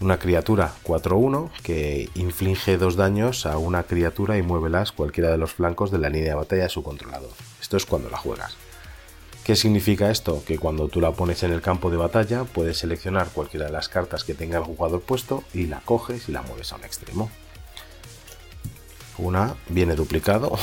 una 0.00 0.18
criatura 0.18 0.72
4-1 0.84 1.50
que 1.62 2.08
inflige 2.14 2.76
dos 2.76 2.96
daños 2.96 3.46
a 3.46 3.58
una 3.58 3.84
criatura 3.84 4.36
y 4.36 4.42
muévelas 4.42 4.92
cualquiera 4.92 5.30
de 5.30 5.38
los 5.38 5.52
flancos 5.52 5.90
de 5.90 5.98
la 5.98 6.08
línea 6.08 6.30
de 6.30 6.36
batalla 6.36 6.64
de 6.64 6.68
su 6.68 6.82
controlador. 6.82 7.30
Esto 7.60 7.76
es 7.76 7.86
cuando 7.86 8.10
la 8.10 8.18
juegas. 8.18 8.56
¿Qué 9.44 9.56
significa 9.56 10.10
esto? 10.10 10.42
Que 10.46 10.58
cuando 10.58 10.88
tú 10.88 11.00
la 11.00 11.12
pones 11.12 11.42
en 11.42 11.52
el 11.52 11.60
campo 11.60 11.90
de 11.90 11.98
batalla 11.98 12.44
puedes 12.44 12.78
seleccionar 12.78 13.28
cualquiera 13.28 13.66
de 13.66 13.72
las 13.72 13.88
cartas 13.88 14.24
que 14.24 14.34
tenga 14.34 14.58
el 14.58 14.64
jugador 14.64 15.02
puesto 15.02 15.44
y 15.52 15.66
la 15.66 15.80
coges 15.80 16.28
y 16.28 16.32
la 16.32 16.42
mueves 16.42 16.72
a 16.72 16.76
un 16.76 16.84
extremo. 16.84 17.30
Una 19.18 19.54
viene 19.68 19.94
duplicado, 19.94 20.58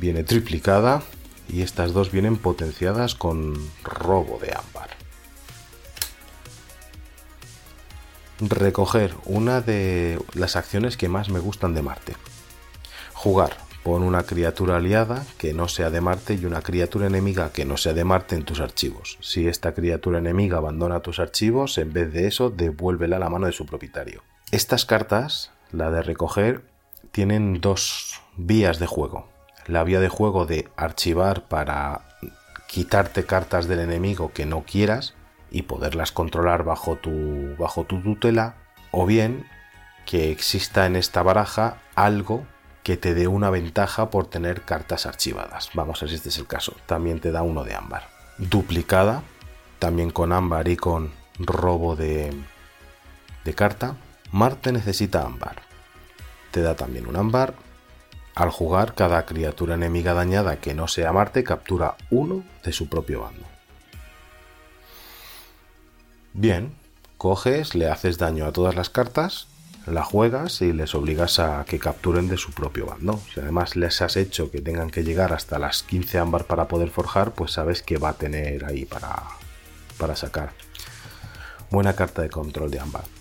viene 0.00 0.24
triplicada 0.24 1.02
y 1.48 1.62
estas 1.62 1.92
dos 1.92 2.12
vienen 2.12 2.36
potenciadas 2.36 3.14
con 3.14 3.56
robo 3.82 4.38
de 4.38 4.52
ámbar. 4.54 4.98
recoger 8.40 9.14
una 9.24 9.60
de 9.60 10.20
las 10.34 10.56
acciones 10.56 10.96
que 10.96 11.08
más 11.08 11.28
me 11.28 11.40
gustan 11.40 11.74
de 11.74 11.82
Marte. 11.82 12.16
Jugar. 13.14 13.56
Pon 13.82 14.02
una 14.02 14.24
criatura 14.24 14.76
aliada 14.76 15.24
que 15.38 15.54
no 15.54 15.68
sea 15.68 15.88
de 15.88 16.00
Marte 16.00 16.34
y 16.34 16.44
una 16.44 16.62
criatura 16.62 17.06
enemiga 17.06 17.52
que 17.52 17.64
no 17.64 17.76
sea 17.76 17.94
de 17.94 18.04
Marte 18.04 18.34
en 18.34 18.44
tus 18.44 18.60
archivos. 18.60 19.18
Si 19.20 19.48
esta 19.48 19.72
criatura 19.72 20.18
enemiga 20.18 20.58
abandona 20.58 21.00
tus 21.00 21.20
archivos, 21.20 21.78
en 21.78 21.92
vez 21.92 22.12
de 22.12 22.26
eso, 22.26 22.50
devuélvela 22.50 23.16
a 23.16 23.20
la 23.20 23.30
mano 23.30 23.46
de 23.46 23.52
su 23.52 23.66
propietario. 23.66 24.22
Estas 24.50 24.84
cartas, 24.84 25.52
la 25.70 25.90
de 25.90 26.02
recoger, 26.02 26.62
tienen 27.10 27.60
dos 27.60 28.20
vías 28.36 28.78
de 28.78 28.86
juego. 28.86 29.28
La 29.66 29.84
vía 29.84 30.00
de 30.00 30.08
juego 30.08 30.46
de 30.46 30.68
archivar 30.76 31.48
para 31.48 32.02
quitarte 32.68 33.24
cartas 33.24 33.66
del 33.68 33.80
enemigo 33.80 34.32
que 34.32 34.46
no 34.46 34.62
quieras 34.62 35.14
y 35.50 35.62
poderlas 35.62 36.12
controlar 36.12 36.64
bajo 36.64 36.96
tu, 36.96 37.56
bajo 37.58 37.84
tu 37.84 38.02
tutela, 38.02 38.56
o 38.90 39.06
bien 39.06 39.46
que 40.06 40.30
exista 40.30 40.86
en 40.86 40.96
esta 40.96 41.22
baraja 41.22 41.78
algo 41.94 42.46
que 42.82 42.96
te 42.96 43.14
dé 43.14 43.26
una 43.26 43.50
ventaja 43.50 44.10
por 44.10 44.26
tener 44.26 44.62
cartas 44.62 45.04
archivadas. 45.04 45.70
Vamos 45.74 45.98
a 45.98 46.06
ver 46.06 46.10
si 46.10 46.16
este 46.16 46.28
es 46.30 46.38
el 46.38 46.46
caso. 46.46 46.74
También 46.86 47.20
te 47.20 47.32
da 47.32 47.42
uno 47.42 47.64
de 47.64 47.74
ámbar. 47.74 48.08
Duplicada, 48.38 49.22
también 49.78 50.10
con 50.10 50.32
ámbar 50.32 50.68
y 50.68 50.76
con 50.76 51.12
robo 51.38 51.96
de, 51.96 52.32
de 53.44 53.54
carta. 53.54 53.96
Marte 54.32 54.72
necesita 54.72 55.22
ámbar. 55.22 55.67
Te 56.50 56.62
da 56.62 56.74
también 56.74 57.06
un 57.06 57.16
ámbar. 57.16 57.54
Al 58.34 58.50
jugar, 58.50 58.94
cada 58.94 59.26
criatura 59.26 59.74
enemiga 59.74 60.14
dañada 60.14 60.60
que 60.60 60.74
no 60.74 60.86
sea 60.86 61.12
Marte 61.12 61.42
captura 61.42 61.96
uno 62.10 62.44
de 62.64 62.72
su 62.72 62.88
propio 62.88 63.22
bando. 63.22 63.44
Bien, 66.34 66.72
coges, 67.16 67.74
le 67.74 67.88
haces 67.88 68.16
daño 68.16 68.46
a 68.46 68.52
todas 68.52 68.76
las 68.76 68.90
cartas, 68.90 69.48
la 69.86 70.04
juegas 70.04 70.62
y 70.62 70.72
les 70.72 70.94
obligas 70.94 71.40
a 71.40 71.64
que 71.64 71.80
capturen 71.80 72.28
de 72.28 72.36
su 72.36 72.52
propio 72.52 72.86
bando. 72.86 73.20
Si 73.34 73.40
además 73.40 73.74
les 73.74 74.00
has 74.02 74.16
hecho 74.16 74.50
que 74.50 74.60
tengan 74.60 74.90
que 74.90 75.02
llegar 75.02 75.32
hasta 75.32 75.58
las 75.58 75.82
15 75.82 76.18
ámbar 76.18 76.44
para 76.44 76.68
poder 76.68 76.90
forjar, 76.90 77.32
pues 77.32 77.52
sabes 77.52 77.82
que 77.82 77.98
va 77.98 78.10
a 78.10 78.14
tener 78.14 78.64
ahí 78.64 78.84
para, 78.84 79.20
para 79.98 80.14
sacar. 80.14 80.52
Buena 81.70 81.94
carta 81.94 82.22
de 82.22 82.30
control 82.30 82.70
de 82.70 82.78
ámbar. 82.78 83.17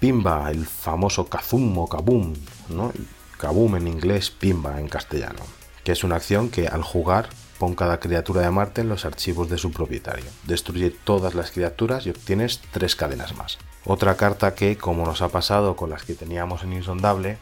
Pimba, 0.00 0.50
el 0.50 0.66
famoso 0.66 1.26
Kazum 1.26 1.76
o 1.78 1.88
Kabum, 1.88 2.34
¿no? 2.68 2.92
Kabum 3.38 3.76
en 3.76 3.88
inglés, 3.88 4.30
Pimba 4.30 4.80
en 4.80 4.88
castellano, 4.88 5.40
que 5.84 5.92
es 5.92 6.04
una 6.04 6.16
acción 6.16 6.50
que 6.50 6.68
al 6.68 6.82
jugar 6.82 7.28
Pon 7.58 7.74
cada 7.74 7.98
criatura 7.98 8.42
de 8.42 8.50
Marte 8.52 8.82
en 8.82 8.88
los 8.88 9.04
archivos 9.04 9.50
de 9.50 9.58
su 9.58 9.72
propietario. 9.72 10.26
Destruye 10.44 10.90
todas 10.90 11.34
las 11.34 11.50
criaturas 11.50 12.06
y 12.06 12.10
obtienes 12.10 12.60
tres 12.70 12.94
cadenas 12.94 13.36
más. 13.36 13.58
Otra 13.84 14.16
carta 14.16 14.54
que, 14.54 14.78
como 14.78 15.04
nos 15.04 15.22
ha 15.22 15.28
pasado 15.28 15.74
con 15.74 15.90
las 15.90 16.04
que 16.04 16.14
teníamos 16.14 16.62
en 16.62 16.72
Insondable, 16.72 17.38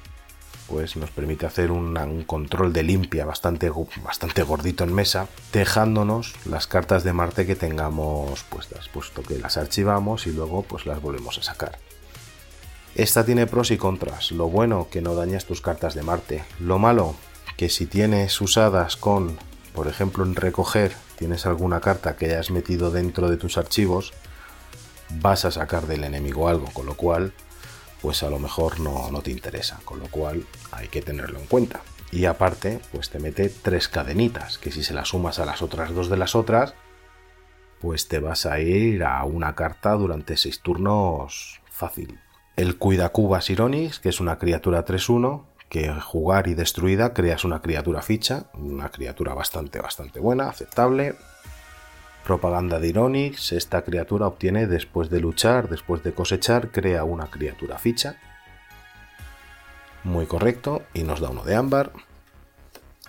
pues 0.69 0.97
nos 0.97 1.11
permite 1.11 1.45
hacer 1.45 1.71
un 1.71 2.25
control 2.27 2.73
de 2.73 2.83
limpia 2.83 3.27
bastante, 3.27 3.71
bastante 4.03 4.43
gordito 4.43 4.85
en 4.85 4.95
mesa, 4.95 5.29
dejándonos 5.53 6.35
las 6.47 6.67
cartas 6.67 7.05
de 7.05 7.13
Marte 7.13 7.47
que 7.47 7.55
tengamos 7.55 8.43
puestas, 8.45 8.89
puesto 8.89 9.23
que 9.23 9.39
las 9.39 9.59
archivamos 9.59 10.27
y 10.27 10.33
luego 10.33 10.63
pues 10.63 10.87
las 10.87 11.01
volvemos 11.01 11.39
a 11.39 11.43
sacar. 11.43 11.79
Esta 12.97 13.27
tiene 13.27 13.47
pros 13.47 13.71
y 13.73 13.77
contras. 13.77 14.33
Lo 14.33 14.49
bueno, 14.49 14.89
que 14.91 15.03
no 15.03 15.15
dañas 15.15 15.45
tus 15.45 15.61
cartas 15.61 15.95
de 15.95 16.03
Marte. 16.03 16.45
Lo 16.59 16.79
malo, 16.79 17.15
que 17.59 17.69
si 17.69 17.85
tienes 17.85 18.41
usadas 18.41 18.97
con, 18.97 19.37
por 19.75 19.87
ejemplo, 19.87 20.25
en 20.25 20.35
recoger, 20.35 20.97
tienes 21.19 21.45
alguna 21.45 21.81
carta 21.81 22.17
que 22.17 22.25
hayas 22.25 22.51
metido 22.51 22.91
dentro 22.91 23.29
de 23.29 23.37
tus 23.37 23.59
archivos, 23.59 24.15
vas 25.21 25.45
a 25.45 25.51
sacar 25.51 25.87
del 25.87 26.05
enemigo 26.05 26.49
algo, 26.49 26.73
con 26.73 26.87
lo 26.87 26.95
cual 26.95 27.35
pues 28.01 28.23
a 28.23 28.31
lo 28.31 28.39
mejor 28.39 28.81
no, 28.81 29.11
no 29.11 29.21
te 29.21 29.31
interesa, 29.31 29.79
con 29.85 30.01
lo 30.01 30.07
cual 30.07 30.47
hay 30.73 30.89
que 30.89 31.03
tenerlo 31.03 31.39
en 31.39 31.47
cuenta. 31.47 31.83
Y 32.11 32.25
aparte, 32.25 32.81
pues 32.93 33.11
te 33.11 33.19
mete 33.19 33.51
tres 33.51 33.89
cadenitas, 33.89 34.57
que 34.57 34.73
si 34.73 34.83
se 34.83 34.95
las 34.95 35.09
sumas 35.09 35.39
a 35.39 35.45
las 35.45 35.61
otras 35.61 35.95
dos 35.95 36.09
de 36.09 36.17
las 36.17 36.35
otras, 36.35 36.73
pues 37.79 38.09
te 38.09 38.21
vas 38.21 38.47
a 38.47 38.59
ir 38.59 39.05
a 39.05 39.23
una 39.25 39.55
carta 39.55 39.93
durante 39.93 40.39
seis 40.39 40.61
turnos 40.61 41.61
fácil. 41.71 42.19
El 42.57 42.79
Cuidacubas 42.79 43.51
Ironix, 43.51 44.01
que 44.01 44.09
es 44.09 44.19
una 44.19 44.39
criatura 44.39 44.85
3-1, 44.85 45.45
que 45.69 45.93
jugar 46.01 46.49
y 46.49 46.55
destruida 46.55 47.13
creas 47.13 47.45
una 47.45 47.61
criatura 47.61 48.01
ficha, 48.01 48.47
una 48.55 48.89
criatura 48.89 49.35
bastante, 49.35 49.79
bastante 49.79 50.21
buena, 50.21 50.49
aceptable, 50.49 51.17
Propaganda 52.27 52.81
de 52.81 52.89
Ironix, 52.89 53.53
esta 53.53 53.83
criatura 53.83 54.27
obtiene 54.27 54.67
después 54.67 55.11
de 55.11 55.21
luchar, 55.21 55.69
después 55.69 56.03
de 56.03 56.13
cosechar, 56.13 56.73
crea 56.73 57.05
una 57.05 57.27
criatura 57.27 57.79
ficha. 57.79 58.17
Muy 60.03 60.27
correcto, 60.27 60.83
y 60.93 61.05
nos 61.05 61.21
da 61.21 61.29
uno 61.29 61.45
de 61.45 61.55
ámbar. 61.55 61.93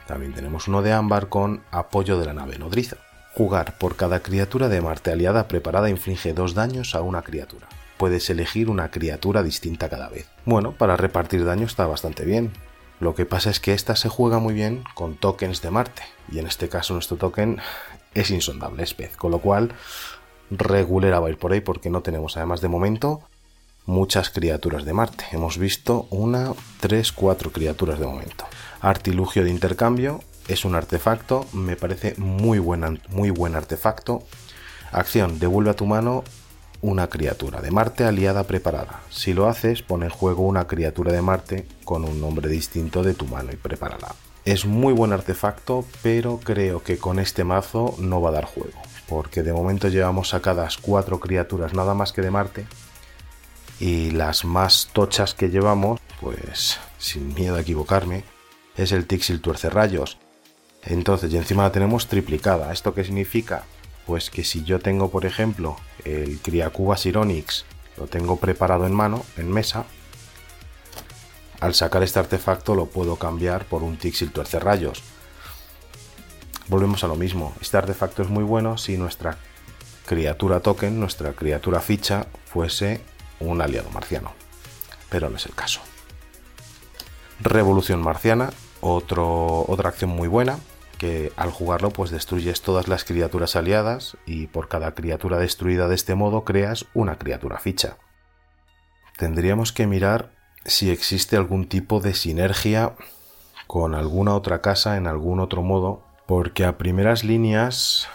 También 0.06 0.34
tenemos 0.34 0.68
uno 0.68 0.84
de 0.84 0.94
ámbar 0.94 1.30
con 1.30 1.63
apoyo 1.72 2.20
de 2.20 2.27
la 2.27 2.34
nave 2.34 2.60
nodriza. 2.60 2.98
Jugar 3.34 3.80
por 3.80 3.96
cada 3.96 4.20
criatura 4.20 4.70
de 4.70 4.82
Marte 4.82 5.12
aliada 5.12 5.48
preparada 5.48 5.89
inflige 5.89 6.34
dos 6.34 6.54
daños 6.54 6.94
a 6.94 7.01
una 7.01 7.24
criatura. 7.24 7.68
Puedes 7.98 8.30
elegir 8.30 8.70
una 8.70 8.92
criatura 8.92 9.44
distinta 9.44 9.89
cada 9.89 10.10
vez. 10.10 10.27
Bueno, 10.46 10.74
para 10.74 10.98
repartir 10.98 11.46
daño 11.46 11.66
está 11.66 11.88
bastante 11.88 12.25
bien. 12.25 12.51
Lo 13.00 13.13
que 13.13 13.25
pasa 13.25 13.50
es 13.50 13.60
que 13.60 13.74
esta 13.74 13.96
se 13.96 14.10
juega 14.10 14.39
muy 14.39 14.54
bien 14.54 14.84
con 14.96 15.16
tokens 15.16 15.62
de 15.62 15.72
Marte, 15.72 16.04
y 16.32 16.39
en 16.39 16.48
este 16.48 16.68
caso 16.68 16.94
nuestro 16.94 17.18
token 17.18 17.60
es 18.13 18.32
insondable, 18.32 18.84
es 18.84 18.94
pez. 18.94 19.16
Con 19.16 19.32
lo 19.32 19.39
cual, 19.39 19.74
regulera 20.50 21.20
va 21.20 21.27
a 21.27 21.30
ir 21.30 21.38
por 21.38 21.54
ahí 21.54 21.62
porque 21.62 21.89
no 21.89 22.01
tenemos 22.01 22.38
además 22.38 22.62
de 22.62 22.68
momento 22.70 23.22
muchas 23.86 24.30
criaturas 24.30 24.86
de 24.86 24.94
Marte. 24.94 25.25
Hemos 25.32 25.58
visto 25.58 26.08
una, 26.10 26.54
tres, 26.80 27.12
cuatro 27.12 27.51
criaturas 27.51 28.00
de 28.00 28.06
momento. 28.06 28.46
Artilugio 28.82 29.44
de 29.44 29.50
intercambio 29.50 30.22
es 30.48 30.66
un 30.66 30.75
artefacto, 30.75 31.46
me 31.54 31.75
parece 31.75 32.16
muy, 32.18 32.60
buena, 32.60 32.96
muy 33.10 33.30
buen 33.30 33.56
artefacto. 33.56 34.24
Acción, 34.92 35.39
devuelve 35.39 35.72
a 35.72 35.75
tu 35.75 35.86
mano 35.86 36.24
una 36.81 37.07
criatura 37.07 37.62
de 37.62 37.72
Marte 37.72 38.03
aliada 38.03 38.43
preparada. 38.43 39.01
Si 39.10 39.34
lo 39.34 39.48
haces, 39.48 39.81
pone 39.81 40.05
en 40.05 40.12
juego 40.12 40.43
una 40.43 40.67
criatura 40.67 41.12
de 41.12 41.22
Marte 41.22 41.67
con 41.84 42.03
un 42.03 42.22
nombre 42.22 42.50
distinto 42.50 43.03
de 43.03 43.13
tu 43.13 43.25
mano 43.25 43.51
y 43.51 43.55
prepárala. 43.55 44.15
Es 44.46 44.65
muy 44.65 44.93
buen 44.93 45.12
artefacto, 45.12 45.86
pero 46.01 46.39
creo 46.41 46.81
que 46.81 46.98
con 46.98 47.19
este 47.19 47.43
mazo 47.43 47.96
no 48.00 48.22
va 48.22 48.29
a 48.29 48.34
dar 48.34 48.46
juego, 48.46 48.81
porque 49.10 49.43
de 49.43 49.53
momento 49.53 49.89
llevamos 49.89 50.29
sacadas 50.29 50.77
cuatro 50.77 51.19
criaturas 51.19 51.74
nada 51.74 51.93
más 51.93 52.13
que 52.13 52.22
de 52.22 52.31
Marte, 52.31 52.65
y 53.79 54.12
las 54.12 54.46
más 54.46 54.89
tochas 54.93 55.34
que 55.34 55.50
llevamos, 55.50 56.00
pues 56.22 56.79
sin 56.98 57.34
miedo 57.34 57.55
a 57.55 57.62
equivocarme, 57.62 58.24
es 58.75 58.91
el 58.91 59.05
Tixil 59.05 59.41
Tuerce 59.41 59.69
Rayos. 59.69 60.17
Entonces, 60.84 61.34
y 61.34 61.38
encima 61.38 61.63
la 61.63 61.72
tenemos 61.72 62.07
triplicada. 62.07 62.72
¿Esto 62.72 62.93
qué 62.93 63.03
significa? 63.03 63.65
Pues 64.08 64.32
que 64.32 64.44
si 64.44 64.64
yo 64.64 64.80
tengo, 64.80 65.12
por 65.12 65.26
ejemplo, 65.26 65.76
el 66.06 66.40
Criacubas 66.40 67.06
Ironix, 67.06 67.66
lo 67.98 68.08
tengo 68.08 68.38
preparado 68.38 68.88
en 68.88 68.94
mano, 68.94 69.26
en 69.36 69.52
mesa, 69.52 69.86
al 71.60 71.76
sacar 71.76 72.04
este 72.04 72.20
artefacto 72.20 72.74
lo 72.74 72.86
puedo 72.86 73.18
cambiar 73.18 73.66
por 73.66 73.84
un 73.84 73.98
Tixil 73.98 74.32
Tuerce 74.32 74.60
Rayos. 74.60 75.04
Volvemos 76.70 77.04
a 77.04 77.08
lo 77.08 77.16
mismo. 77.16 77.54
Este 77.60 77.78
artefacto 77.78 78.22
es 78.22 78.30
muy 78.30 78.44
bueno 78.44 78.78
si 78.78 78.96
nuestra 78.98 79.38
criatura 80.06 80.62
token, 80.62 81.00
nuestra 81.00 81.34
criatura 81.34 81.82
ficha, 81.82 82.28
fuese 82.46 83.02
un 83.40 83.62
aliado 83.62 83.90
marciano. 83.90 84.31
Pero 85.10 85.29
no 85.29 85.36
es 85.36 85.46
el 85.46 85.53
caso. 85.53 85.81
Revolución 87.42 88.01
marciana, 88.01 88.51
otra 88.79 89.90
acción 89.90 90.12
muy 90.12 90.27
buena, 90.27 90.60
que 90.98 91.31
al 91.36 91.51
jugarlo 91.51 91.92
pues 91.92 92.12
destruyes 92.12 92.62
todas 92.62 92.88
las 92.88 93.03
criaturas 93.03 93.55
aliadas 93.55 94.18
y 94.25 94.48
por 94.48 94.68
cada 94.68 94.94
criatura 94.94 95.38
destruida 95.38 95.88
de 95.88 95.96
este 95.96 96.16
modo 96.16 96.44
creas 96.44 96.86
una 96.94 97.18
criatura 97.18 97.60
ficha. 97.60 97.98
Tendríamos 99.18 99.72
que 99.72 99.88
mirar 99.88 100.31
si 100.66 100.92
existe 100.92 101.38
algún 101.38 101.68
tipo 101.68 102.00
de 102.00 102.14
sinergia 102.14 102.94
con 103.68 103.96
alguna 103.96 104.36
otra 104.36 104.62
casa 104.62 104.98
en 104.98 105.07
algún 105.07 105.40
otro 105.40 105.62
modo, 105.62 106.03
porque 106.25 106.66
a 106.66 106.77
primeras 106.77 107.24
líneas 107.24 108.07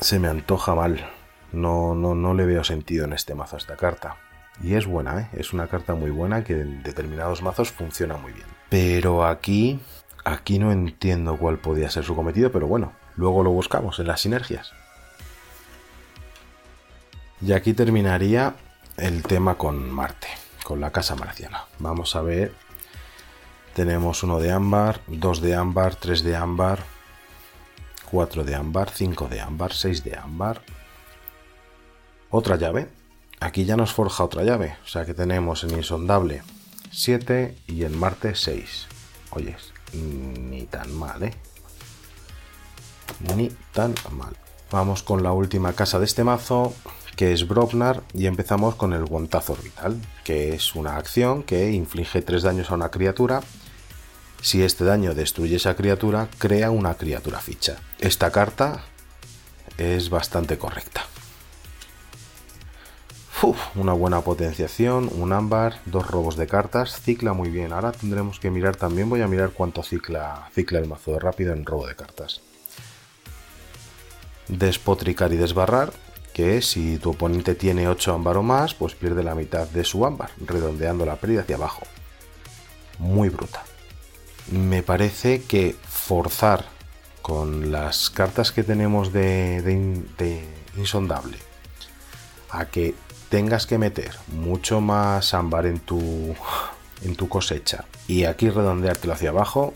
se 0.00 0.18
me 0.18 0.28
antoja 0.28 0.74
mal. 0.74 1.10
No, 1.52 1.94
no, 1.94 2.14
no 2.14 2.34
le 2.34 2.46
veo 2.46 2.64
sentido 2.64 3.04
en 3.04 3.12
este 3.12 3.34
mazo 3.34 3.56
a 3.56 3.58
esta 3.58 3.76
carta. 3.76 4.16
Y 4.62 4.74
es 4.74 4.86
buena, 4.86 5.20
¿eh? 5.20 5.28
es 5.32 5.52
una 5.52 5.66
carta 5.66 5.94
muy 5.94 6.10
buena 6.10 6.44
que 6.44 6.60
en 6.60 6.82
determinados 6.82 7.42
mazos 7.42 7.70
funciona 7.72 8.16
muy 8.16 8.32
bien. 8.32 8.46
Pero 8.68 9.24
aquí, 9.26 9.80
aquí 10.24 10.58
no 10.58 10.72
entiendo 10.72 11.36
cuál 11.36 11.58
podía 11.58 11.90
ser 11.90 12.04
su 12.04 12.14
cometido, 12.14 12.52
pero 12.52 12.66
bueno, 12.66 12.92
luego 13.16 13.42
lo 13.42 13.50
buscamos 13.50 13.98
en 13.98 14.06
las 14.06 14.20
sinergias. 14.20 14.72
Y 17.40 17.52
aquí 17.52 17.74
terminaría 17.74 18.54
el 18.96 19.22
tema 19.22 19.56
con 19.56 19.90
Marte 19.90 20.28
con 20.62 20.80
la 20.80 20.92
casa 20.92 21.16
marciana. 21.16 21.64
Vamos 21.78 22.14
a 22.16 22.22
ver. 22.22 22.54
Tenemos 23.74 24.22
uno 24.22 24.38
de 24.38 24.52
ámbar, 24.52 25.00
dos 25.06 25.40
de 25.40 25.54
ámbar, 25.54 25.96
tres 25.96 26.22
de 26.22 26.36
ámbar, 26.36 26.84
cuatro 28.10 28.44
de 28.44 28.54
ámbar, 28.54 28.90
cinco 28.90 29.28
de 29.28 29.40
ámbar, 29.40 29.72
seis 29.72 30.04
de 30.04 30.16
ámbar. 30.16 30.62
Otra 32.30 32.56
llave. 32.56 32.88
Aquí 33.40 33.64
ya 33.64 33.76
nos 33.76 33.92
forja 33.92 34.24
otra 34.24 34.44
llave. 34.44 34.76
O 34.84 34.88
sea 34.88 35.04
que 35.04 35.14
tenemos 35.14 35.64
en 35.64 35.70
insondable 35.72 36.42
7 36.92 37.56
y 37.66 37.84
en 37.84 37.98
Marte 37.98 38.34
6. 38.34 38.86
Oye, 39.30 39.56
ni 39.92 40.66
tan 40.66 40.92
mal, 40.94 41.22
¿eh? 41.22 41.34
Ni 43.36 43.50
tan 43.72 43.94
mal. 44.12 44.36
Vamos 44.70 45.02
con 45.02 45.22
la 45.22 45.32
última 45.32 45.74
casa 45.74 45.98
de 45.98 46.06
este 46.06 46.24
mazo, 46.24 46.74
que 47.16 47.32
es 47.32 47.46
Brobnar, 47.46 48.02
y 48.14 48.26
empezamos 48.26 48.74
con 48.74 48.94
el 48.94 49.04
guantazo 49.04 49.52
orbital, 49.52 50.00
que 50.24 50.54
es 50.54 50.74
una 50.74 50.96
acción 50.96 51.42
que 51.42 51.72
inflige 51.72 52.22
3 52.22 52.42
daños 52.42 52.70
a 52.70 52.74
una 52.74 52.90
criatura. 52.90 53.42
Si 54.40 54.62
este 54.62 54.84
daño 54.84 55.14
destruye 55.14 55.56
esa 55.56 55.76
criatura, 55.76 56.28
crea 56.38 56.70
una 56.70 56.94
criatura 56.94 57.38
ficha. 57.38 57.76
Esta 58.00 58.32
carta 58.32 58.84
es 59.78 60.10
bastante 60.10 60.58
correcta. 60.58 61.06
Una 63.74 63.92
buena 63.92 64.20
potenciación, 64.20 65.10
un 65.12 65.32
ámbar, 65.32 65.80
dos 65.86 66.06
robos 66.06 66.36
de 66.36 66.46
cartas, 66.46 67.00
cicla 67.00 67.32
muy 67.32 67.50
bien. 67.50 67.72
Ahora 67.72 67.92
tendremos 67.92 68.38
que 68.38 68.50
mirar 68.50 68.76
también, 68.76 69.10
voy 69.10 69.20
a 69.22 69.28
mirar 69.28 69.50
cuánto 69.50 69.82
cicla, 69.82 70.48
cicla 70.54 70.78
el 70.78 70.88
mazo 70.88 71.12
de 71.12 71.18
rápido 71.18 71.52
en 71.52 71.66
robo 71.66 71.86
de 71.86 71.96
cartas. 71.96 72.40
Despotricar 74.48 75.32
y 75.32 75.36
desbarrar, 75.36 75.92
que 76.32 76.62
si 76.62 76.98
tu 76.98 77.10
oponente 77.10 77.54
tiene 77.54 77.88
8 77.88 78.14
ámbar 78.14 78.36
o 78.36 78.42
más, 78.42 78.74
pues 78.74 78.94
pierde 78.94 79.22
la 79.22 79.34
mitad 79.34 79.66
de 79.66 79.84
su 79.84 80.06
ámbar, 80.06 80.30
redondeando 80.44 81.04
la 81.04 81.16
pérdida 81.16 81.42
hacia 81.42 81.56
abajo. 81.56 81.82
Muy 82.98 83.28
bruta. 83.28 83.64
Me 84.50 84.82
parece 84.82 85.42
que 85.42 85.76
forzar 85.88 86.66
con 87.22 87.70
las 87.70 88.10
cartas 88.10 88.52
que 88.52 88.62
tenemos 88.62 89.12
de, 89.12 89.62
de, 89.62 90.44
insondable 90.76 91.38
a 92.50 92.66
que 92.66 92.94
tengas 93.32 93.66
que 93.66 93.78
meter 93.78 94.10
mucho 94.26 94.82
más 94.82 95.32
ámbar 95.32 95.64
en 95.64 95.80
tu, 95.80 96.34
en 97.02 97.16
tu 97.16 97.30
cosecha 97.30 97.86
y 98.06 98.24
aquí 98.24 98.50
redondeártelo 98.50 99.14
hacia 99.14 99.30
abajo, 99.30 99.72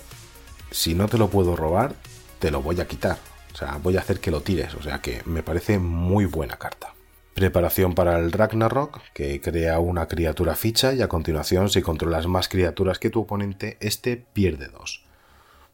si 0.70 0.94
no 0.94 1.08
te 1.08 1.16
lo 1.16 1.30
puedo 1.30 1.56
robar, 1.56 1.94
te 2.38 2.50
lo 2.50 2.60
voy 2.60 2.78
a 2.82 2.86
quitar. 2.86 3.16
O 3.54 3.56
sea, 3.56 3.78
voy 3.82 3.96
a 3.96 4.00
hacer 4.00 4.20
que 4.20 4.30
lo 4.30 4.42
tires, 4.42 4.74
o 4.74 4.82
sea 4.82 5.00
que 5.00 5.22
me 5.24 5.42
parece 5.42 5.78
muy 5.78 6.26
buena 6.26 6.58
carta. 6.58 6.92
Preparación 7.32 7.94
para 7.94 8.18
el 8.18 8.30
Ragnarok, 8.30 9.00
que 9.14 9.40
crea 9.40 9.78
una 9.78 10.06
criatura 10.06 10.54
ficha 10.54 10.92
y 10.92 11.00
a 11.00 11.08
continuación 11.08 11.70
si 11.70 11.80
controlas 11.80 12.26
más 12.26 12.50
criaturas 12.50 12.98
que 12.98 13.08
tu 13.08 13.22
oponente, 13.22 13.78
este 13.80 14.18
pierde 14.18 14.68
dos. 14.68 15.02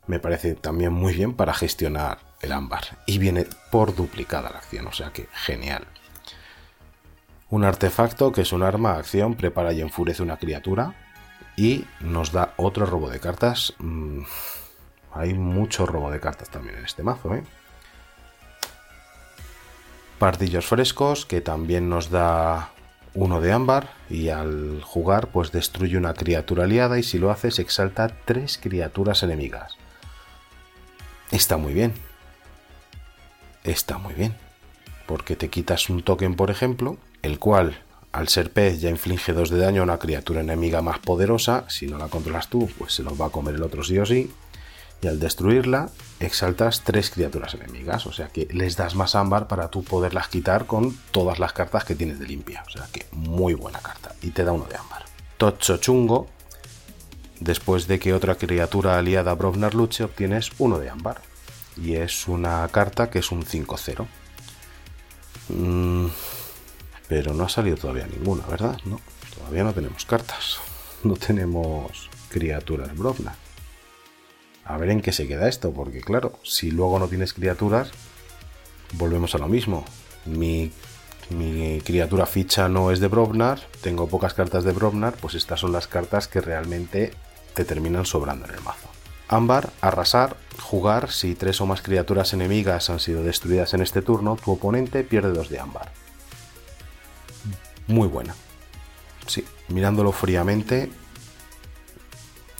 Me 0.07 0.21
parece 0.21 0.55
también 0.55 0.93
muy 0.93 1.15
bien 1.15 1.35
para 1.35 1.53
gestionar 1.53 2.19
el 2.43 2.53
ámbar 2.53 3.01
y 3.07 3.19
viene 3.19 3.45
por 3.73 3.97
duplicada 3.97 4.51
la 4.51 4.59
acción, 4.59 4.87
o 4.87 4.93
sea 4.93 5.13
que 5.13 5.27
genial. 5.33 5.85
Un 7.53 7.65
artefacto 7.65 8.33
que 8.33 8.41
es 8.41 8.53
un 8.55 8.63
arma, 8.63 8.97
acción, 8.97 9.35
prepara 9.35 9.75
y 9.75 9.83
enfurece 9.83 10.23
una 10.23 10.39
criatura. 10.39 10.95
y 11.55 11.85
nos 12.01 12.33
da 12.33 12.55
otro 12.57 12.87
robo 12.87 13.11
de 13.11 13.21
cartas. 13.21 13.75
Mm, 13.79 14.23
hay 15.13 15.35
mucho 15.35 15.85
robo 15.85 16.11
de 16.11 16.19
cartas 16.19 16.49
también 16.49 16.79
en 16.79 16.87
este 16.87 17.03
mazo, 17.03 17.35
¿eh? 17.35 17.43
Pardillos 20.19 20.65
frescos, 20.65 21.27
que 21.27 21.43
también 21.43 21.91
nos 21.91 22.09
da 22.09 22.71
uno 23.13 23.43
de 23.43 23.53
ámbar 23.53 23.91
y 24.09 24.31
al 24.31 24.81
jugar 24.83 25.27
pues 25.27 25.53
destruye 25.53 25.99
una 25.99 26.15
criatura 26.15 26.65
aliada 26.65 26.99
y 26.99 27.03
si 27.03 27.19
lo 27.19 27.31
haces 27.31 27.59
exalta 27.59 28.09
tres 28.25 28.57
criaturas 28.57 29.23
enemigas. 29.23 29.77
Está 31.31 31.59
muy 31.59 31.75
bien. 31.75 31.93
Está 33.63 33.99
muy 33.99 34.15
bien. 34.15 34.35
Porque 35.07 35.37
te 35.37 35.51
quitas 35.51 35.91
un 35.91 36.03
token, 36.03 36.35
por 36.35 36.51
ejemplo, 36.51 36.97
el 37.23 37.39
cual 37.39 37.79
al 38.13 38.29
ser 38.29 38.53
pez 38.53 38.81
ya 38.81 38.91
inflige 38.91 39.33
dos 39.33 39.49
de 39.51 39.59
daño 39.59 39.81
a 39.81 39.85
una 39.85 39.99
criatura 39.99 40.41
enemiga 40.41 40.83
más 40.83 40.99
poderosa. 40.99 41.65
Si 41.69 41.87
no 41.87 41.97
la 41.97 42.09
controlas 42.09 42.49
tú, 42.49 42.69
pues 42.79 42.93
se 42.93 43.03
los 43.03 43.19
va 43.21 43.27
a 43.27 43.31
comer 43.31 43.55
el 43.55 43.63
otro 43.63 43.83
sí 43.83 43.99
o 43.99 44.05
sí 44.05 44.31
y 45.03 45.09
al 45.09 45.19
destruirla 45.19 45.91
exaltas 46.21 46.83
tres 46.85 47.11
criaturas 47.11 47.55
enemigas, 47.55 48.07
o 48.07 48.13
sea 48.13 48.29
que 48.29 48.47
les 48.53 48.77
das 48.77 48.95
más 48.95 49.17
ámbar 49.17 49.49
para 49.49 49.69
tú 49.69 49.83
poderlas 49.83 50.29
quitar 50.29 50.67
con 50.67 50.97
todas 51.11 51.41
las 51.41 51.53
cartas 51.53 51.85
que 51.85 51.97
tienes 51.97 52.21
de 52.21 52.27
limpia, 52.27 52.63
o 52.67 52.71
sea 52.71 52.87
que 52.93 53.07
muy 53.11 53.55
buena 53.55 53.81
carta 53.81 54.15
y 54.23 54.31
te 54.31 54.45
da 54.45 54.53
uno 54.53 54.65
de 54.67 54.77
ámbar. 54.77 55.05
Tocho 55.37 55.79
Chungo, 55.79 56.29
después 57.41 57.89
de 57.89 57.99
que 57.99 58.15
otra 58.15 58.37
criatura 58.37 58.97
aliada 58.97 59.33
a 59.33 59.35
Brovnar 59.35 59.75
luche, 59.75 60.05
obtienes 60.05 60.53
uno 60.59 60.79
de 60.79 60.89
ámbar 60.89 61.21
y 61.77 61.95
es 61.95 62.29
una 62.29 62.67
carta 62.69 63.11
que 63.11 63.19
es 63.19 63.33
un 63.33 63.45
5-0. 63.45 64.07
Mm, 65.49 66.07
pero 67.13 67.35
no 67.35 67.45
ha 67.45 67.49
salido 67.51 67.77
todavía 67.77 68.07
ninguna, 68.07 68.47
¿verdad? 68.47 68.79
No, 68.87 68.99
todavía 69.37 69.65
no 69.65 69.75
tenemos 69.75 70.07
cartas, 70.07 70.61
no 71.05 71.13
tenemos 71.15 72.09
criaturas 72.31 72.97
Brovnar 72.97 73.35
a 74.65 74.79
ver 74.79 74.89
en 74.89 75.03
qué 75.03 75.13
se 75.13 75.29
queda 75.29 75.47
esto, 75.47 75.73
porque 75.73 76.01
claro, 76.01 76.39
si 76.43 76.71
luego 76.71 76.99
no 76.99 77.09
tienes 77.09 77.35
criaturas, 77.35 77.91
volvemos 78.95 79.35
a 79.35 79.39
lo 79.39 79.47
mismo. 79.47 79.85
Mi, 80.25 80.73
criatura 81.85 82.25
ficha 82.25 82.71
no 82.71 82.91
es 82.91 82.99
de 82.99 83.09
Brovnar, 83.09 83.61
tengo 83.83 84.09
pocas 84.09 84.33
cartas 84.33 84.65
de 84.65 84.73
Brovnar, 84.73 85.13
pues 85.21 85.35
estas 85.35 85.61
son 85.61 85.73
las 85.73 85.89
cartas 85.89 86.29
que 86.29 86.41
realmente 86.41 87.11
te 87.53 87.67
terminan 87.67 88.07
sobrando 88.07 88.47
en 88.47 88.55
el 88.55 88.63
mazo. 88.63 88.89
Ámbar, 89.29 89.69
arrasar, 89.83 90.39
jugar, 90.63 91.11
si 91.11 91.35
tres 91.35 91.61
o 91.61 91.67
más 91.67 91.83
criaturas 91.83 92.33
enemigas 92.33 92.89
han 92.89 93.01
sido 93.01 93.23
destruidas 93.23 93.75
en 93.75 93.83
este 93.83 94.01
turno, 94.01 94.39
tu 94.43 94.53
oponente 94.53 95.05
pierde 95.05 95.35
dos 95.35 95.51
de 95.51 95.59
ámbar. 95.59 95.93
Muy 97.87 98.09
buena. 98.09 98.35
Sí, 99.27 99.45
mirándolo 99.69 100.13
fríamente, 100.13 100.91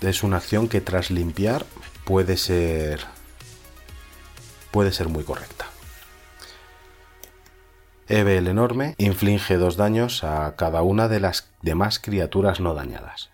es 0.01 0.23
una 0.23 0.37
acción 0.37 0.67
que 0.67 0.81
tras 0.81 1.11
limpiar 1.11 1.65
puede 2.03 2.37
ser 2.37 3.01
puede 4.71 4.91
ser 4.91 5.07
muy 5.07 5.23
correcta. 5.23 5.67
Eve 8.07 8.37
el 8.37 8.47
enorme 8.47 8.95
inflige 8.97 9.57
dos 9.57 9.77
daños 9.77 10.23
a 10.23 10.55
cada 10.55 10.81
una 10.81 11.07
de 11.07 11.19
las 11.19 11.49
demás 11.61 11.99
criaturas 11.99 12.59
no 12.59 12.73
dañadas. 12.73 13.29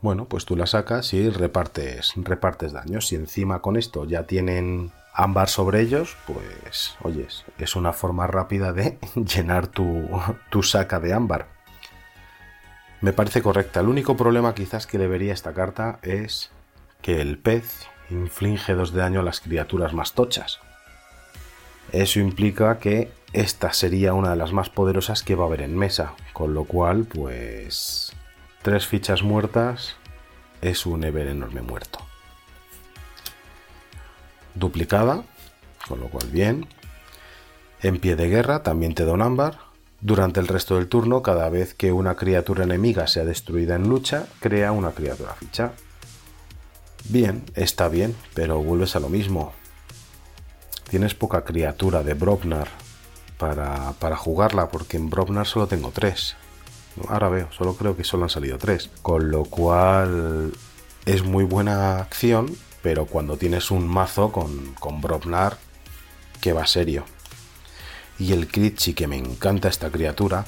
Bueno, 0.00 0.26
pues 0.26 0.44
tú 0.44 0.56
la 0.56 0.66
sacas 0.66 1.12
y 1.12 1.28
repartes, 1.28 2.12
repartes 2.16 2.72
daños. 2.72 3.08
Si 3.08 3.16
encima 3.16 3.60
con 3.60 3.76
esto 3.76 4.04
ya 4.04 4.22
tienen 4.24 4.92
ámbar 5.18 5.48
sobre 5.48 5.80
ellos, 5.80 6.16
pues 6.26 6.96
oyes, 7.02 7.44
es 7.58 7.74
una 7.76 7.92
forma 7.92 8.26
rápida 8.28 8.72
de 8.72 8.98
llenar 9.14 9.66
tu, 9.66 10.08
saca 10.62 11.00
de 11.00 11.12
ámbar 11.12 11.58
me 13.00 13.12
parece 13.12 13.42
correcta. 13.42 13.80
El 13.80 13.88
único 13.88 14.16
problema 14.16 14.54
quizás 14.54 14.86
que 14.86 14.98
le 14.98 15.06
vería 15.06 15.32
esta 15.32 15.54
carta 15.54 15.98
es 16.02 16.50
que 17.00 17.20
el 17.20 17.38
pez 17.38 17.86
inflige 18.10 18.74
dos 18.74 18.92
de 18.92 19.00
daño 19.00 19.20
a 19.20 19.22
las 19.22 19.40
criaturas 19.40 19.94
más 19.94 20.14
tochas. 20.14 20.58
Eso 21.92 22.20
implica 22.20 22.78
que 22.78 23.10
esta 23.32 23.72
sería 23.72 24.14
una 24.14 24.30
de 24.30 24.36
las 24.36 24.52
más 24.52 24.68
poderosas 24.68 25.22
que 25.22 25.34
va 25.34 25.44
a 25.44 25.46
haber 25.46 25.62
en 25.62 25.76
mesa, 25.76 26.14
con 26.32 26.54
lo 26.54 26.64
cual, 26.64 27.04
pues, 27.04 28.12
tres 28.62 28.86
fichas 28.86 29.22
muertas 29.22 29.96
es 30.60 30.86
un 30.86 31.04
Ever 31.04 31.28
enorme 31.28 31.62
muerto. 31.62 32.07
Duplicada, 34.58 35.22
con 35.86 36.00
lo 36.00 36.08
cual 36.08 36.28
bien. 36.28 36.66
En 37.80 37.98
pie 38.00 38.16
de 38.16 38.28
guerra 38.28 38.62
también 38.62 38.94
te 38.94 39.04
da 39.04 39.12
un 39.12 39.22
ámbar, 39.22 39.58
durante 40.00 40.38
el 40.38 40.46
resto 40.46 40.76
del 40.76 40.86
turno, 40.86 41.22
cada 41.22 41.48
vez 41.48 41.74
que 41.74 41.90
una 41.90 42.14
criatura 42.14 42.62
enemiga 42.62 43.08
sea 43.08 43.24
destruida 43.24 43.74
en 43.74 43.88
lucha, 43.88 44.26
crea 44.38 44.70
una 44.70 44.92
criatura 44.92 45.34
ficha. 45.34 45.72
Bien, 47.08 47.44
está 47.54 47.88
bien, 47.88 48.14
pero 48.32 48.62
vuelves 48.62 48.94
a 48.94 49.00
lo 49.00 49.08
mismo. 49.08 49.52
Tienes 50.88 51.14
poca 51.14 51.42
criatura 51.44 52.04
de 52.04 52.14
Brobnar 52.14 52.68
para, 53.38 53.92
para 53.98 54.16
jugarla, 54.16 54.68
porque 54.68 54.96
en 54.96 55.10
Brobnar 55.10 55.46
solo 55.46 55.66
tengo 55.66 55.90
tres. 55.90 56.36
Ahora 57.08 57.28
veo, 57.28 57.50
solo 57.50 57.74
creo 57.74 57.96
que 57.96 58.04
solo 58.04 58.24
han 58.24 58.30
salido 58.30 58.56
tres. 58.56 58.90
Con 59.02 59.32
lo 59.32 59.44
cual 59.44 60.52
es 61.06 61.24
muy 61.24 61.42
buena 61.42 61.98
acción, 61.98 62.54
pero 62.82 63.06
cuando 63.06 63.36
tienes 63.36 63.70
un 63.70 63.86
mazo 63.88 64.32
con, 64.32 64.74
con 64.74 65.00
Brobnar, 65.00 65.58
que 66.40 66.52
va 66.52 66.66
serio 66.66 67.04
y 68.18 68.32
el 68.32 68.48
crit 68.48 68.78
sí 68.78 68.94
que 68.94 69.06
me 69.06 69.16
encanta 69.16 69.68
esta 69.68 69.90
criatura, 69.90 70.44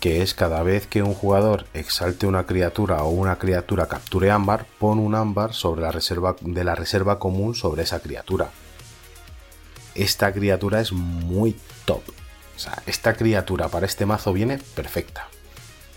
que 0.00 0.22
es 0.22 0.34
cada 0.34 0.62
vez 0.62 0.86
que 0.86 1.02
un 1.02 1.14
jugador 1.14 1.66
exalte 1.74 2.26
una 2.26 2.44
criatura 2.44 3.02
o 3.02 3.10
una 3.10 3.36
criatura 3.38 3.88
capture 3.88 4.30
ámbar, 4.30 4.66
pone 4.78 5.00
un 5.00 5.14
ámbar 5.14 5.54
sobre 5.54 5.80
la 5.80 5.90
reserva 5.90 6.36
de 6.40 6.64
la 6.64 6.74
reserva 6.74 7.18
común 7.18 7.54
sobre 7.54 7.82
esa 7.82 8.00
criatura. 8.00 8.50
Esta 9.94 10.32
criatura 10.32 10.80
es 10.80 10.92
muy 10.92 11.56
top. 11.84 12.02
O 12.56 12.58
sea, 12.58 12.82
esta 12.86 13.14
criatura 13.14 13.68
para 13.68 13.86
este 13.86 14.06
mazo 14.06 14.32
viene 14.32 14.58
perfecta. 14.58 15.28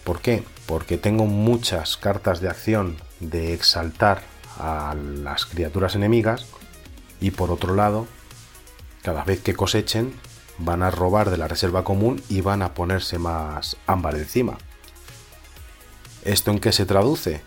¿Por 0.03 0.21
qué? 0.21 0.43
Porque 0.65 0.97
tengo 0.97 1.25
muchas 1.25 1.97
cartas 1.97 2.39
de 2.41 2.49
acción 2.49 2.97
de 3.19 3.53
exaltar 3.53 4.21
a 4.57 4.95
las 4.95 5.45
criaturas 5.45 5.95
enemigas 5.95 6.45
y 7.19 7.31
por 7.31 7.51
otro 7.51 7.75
lado, 7.75 8.07
cada 9.03 9.23
vez 9.23 9.41
que 9.41 9.53
cosechen, 9.53 10.13
van 10.57 10.83
a 10.83 10.91
robar 10.91 11.29
de 11.29 11.37
la 11.37 11.47
reserva 11.47 11.83
común 11.83 12.21
y 12.29 12.41
van 12.41 12.61
a 12.61 12.73
ponerse 12.73 13.17
más 13.17 13.77
ámbar 13.87 14.15
encima. 14.15 14.57
¿Esto 16.23 16.51
en 16.51 16.59
qué 16.59 16.71
se 16.71 16.85
traduce? 16.85 17.41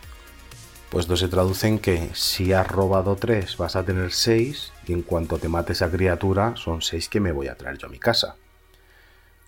Pues 0.90 1.08
no 1.08 1.16
se 1.16 1.28
traduce 1.28 1.66
en 1.68 1.78
que 1.78 2.10
si 2.14 2.52
has 2.52 2.66
robado 2.66 3.16
3 3.16 3.56
vas 3.56 3.76
a 3.76 3.84
tener 3.84 4.12
6 4.12 4.72
y 4.86 4.92
en 4.92 5.02
cuanto 5.02 5.38
te 5.38 5.48
mate 5.48 5.72
esa 5.72 5.90
criatura 5.90 6.54
son 6.56 6.82
6 6.82 7.08
que 7.08 7.20
me 7.20 7.32
voy 7.32 7.48
a 7.48 7.56
traer 7.56 7.78
yo 7.78 7.88
a 7.88 7.90
mi 7.90 7.98
casa. 7.98 8.36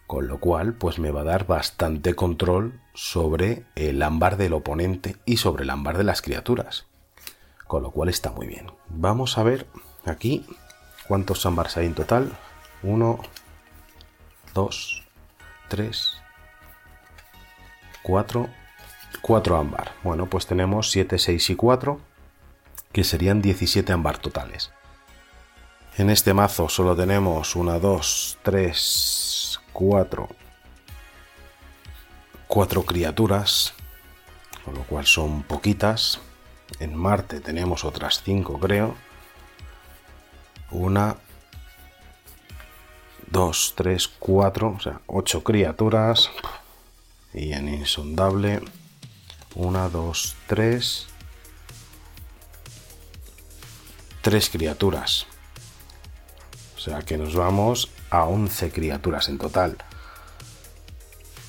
Con 0.07 0.29
lo 0.29 0.39
cual 0.39 0.75
pues 0.75 0.99
me 0.99 1.11
va 1.11 1.23
a 1.23 1.25
dar 1.25 1.47
bastante 1.47 2.15
control 2.15 2.81
sobre 2.95 3.65
el 3.75 4.03
ámbar 4.03 4.37
del 4.37 4.55
oponente 4.55 5.17
y 5.25 5.37
sobre 5.39 5.65
el 5.65 5.71
ámbar 5.71 5.99
de 5.99 6.05
las 6.05 6.23
criaturas. 6.23 6.87
Con 7.67 7.83
lo 7.83 7.91
cual 7.91 8.09
está 8.09 8.31
muy 8.31 8.47
bien. 8.47 8.71
Vamos 8.89 9.39
a 9.39 9.43
ver 9.43 9.67
aquí 10.05 10.47
cuántos 11.09 11.45
ámbars 11.47 11.77
hay 11.77 11.87
en 11.87 11.95
total. 11.95 12.33
1, 12.83 13.19
2, 14.55 15.03
3, 15.69 16.13
4, 18.03 18.49
4 19.21 19.57
ámbar. 19.57 19.93
Bueno, 20.03 20.27
pues 20.27 20.47
tenemos 20.47 20.91
7, 20.91 21.19
6 21.19 21.51
y 21.51 21.57
4, 21.57 22.01
que 22.93 23.05
serían 23.05 23.43
17 23.43 23.93
ámbar 23.93 24.19
totales. 24.19 24.71
En 25.99 26.11
este 26.11 26.35
mazo 26.35 26.69
solo 26.69 26.95
tenemos 26.95 27.57
1, 27.57 27.81
2, 27.81 28.39
3, 28.43 29.61
4, 29.73 30.29
4 32.47 32.83
criaturas, 32.83 33.75
con 34.65 34.75
lo 34.75 34.83
cual 34.85 35.07
son 35.07 35.43
poquitas. 35.43 36.21
En 36.81 36.95
Marte 36.95 37.41
tenemos 37.41 37.85
otras 37.85 38.23
5, 38.25 38.59
creo. 38.59 38.97
Una, 40.71 41.17
2, 43.31 43.75
3, 43.77 44.09
4, 44.19 44.75
o 44.77 44.81
sea, 44.81 45.01
8 45.07 45.45
criaturas. 45.45 46.31
Y 47.33 47.53
en 47.53 47.69
insondable, 47.69 48.61
1, 49.55 49.91
2, 49.91 50.37
3, 50.47 51.07
3 54.23 54.51
criaturas. 54.51 55.27
O 56.77 56.81
sea 56.81 57.03
que 57.03 57.19
nos 57.19 57.35
vamos 57.35 57.91
a 58.11 58.25
11 58.25 58.71
criaturas 58.71 59.29
en 59.29 59.39
total. 59.39 59.77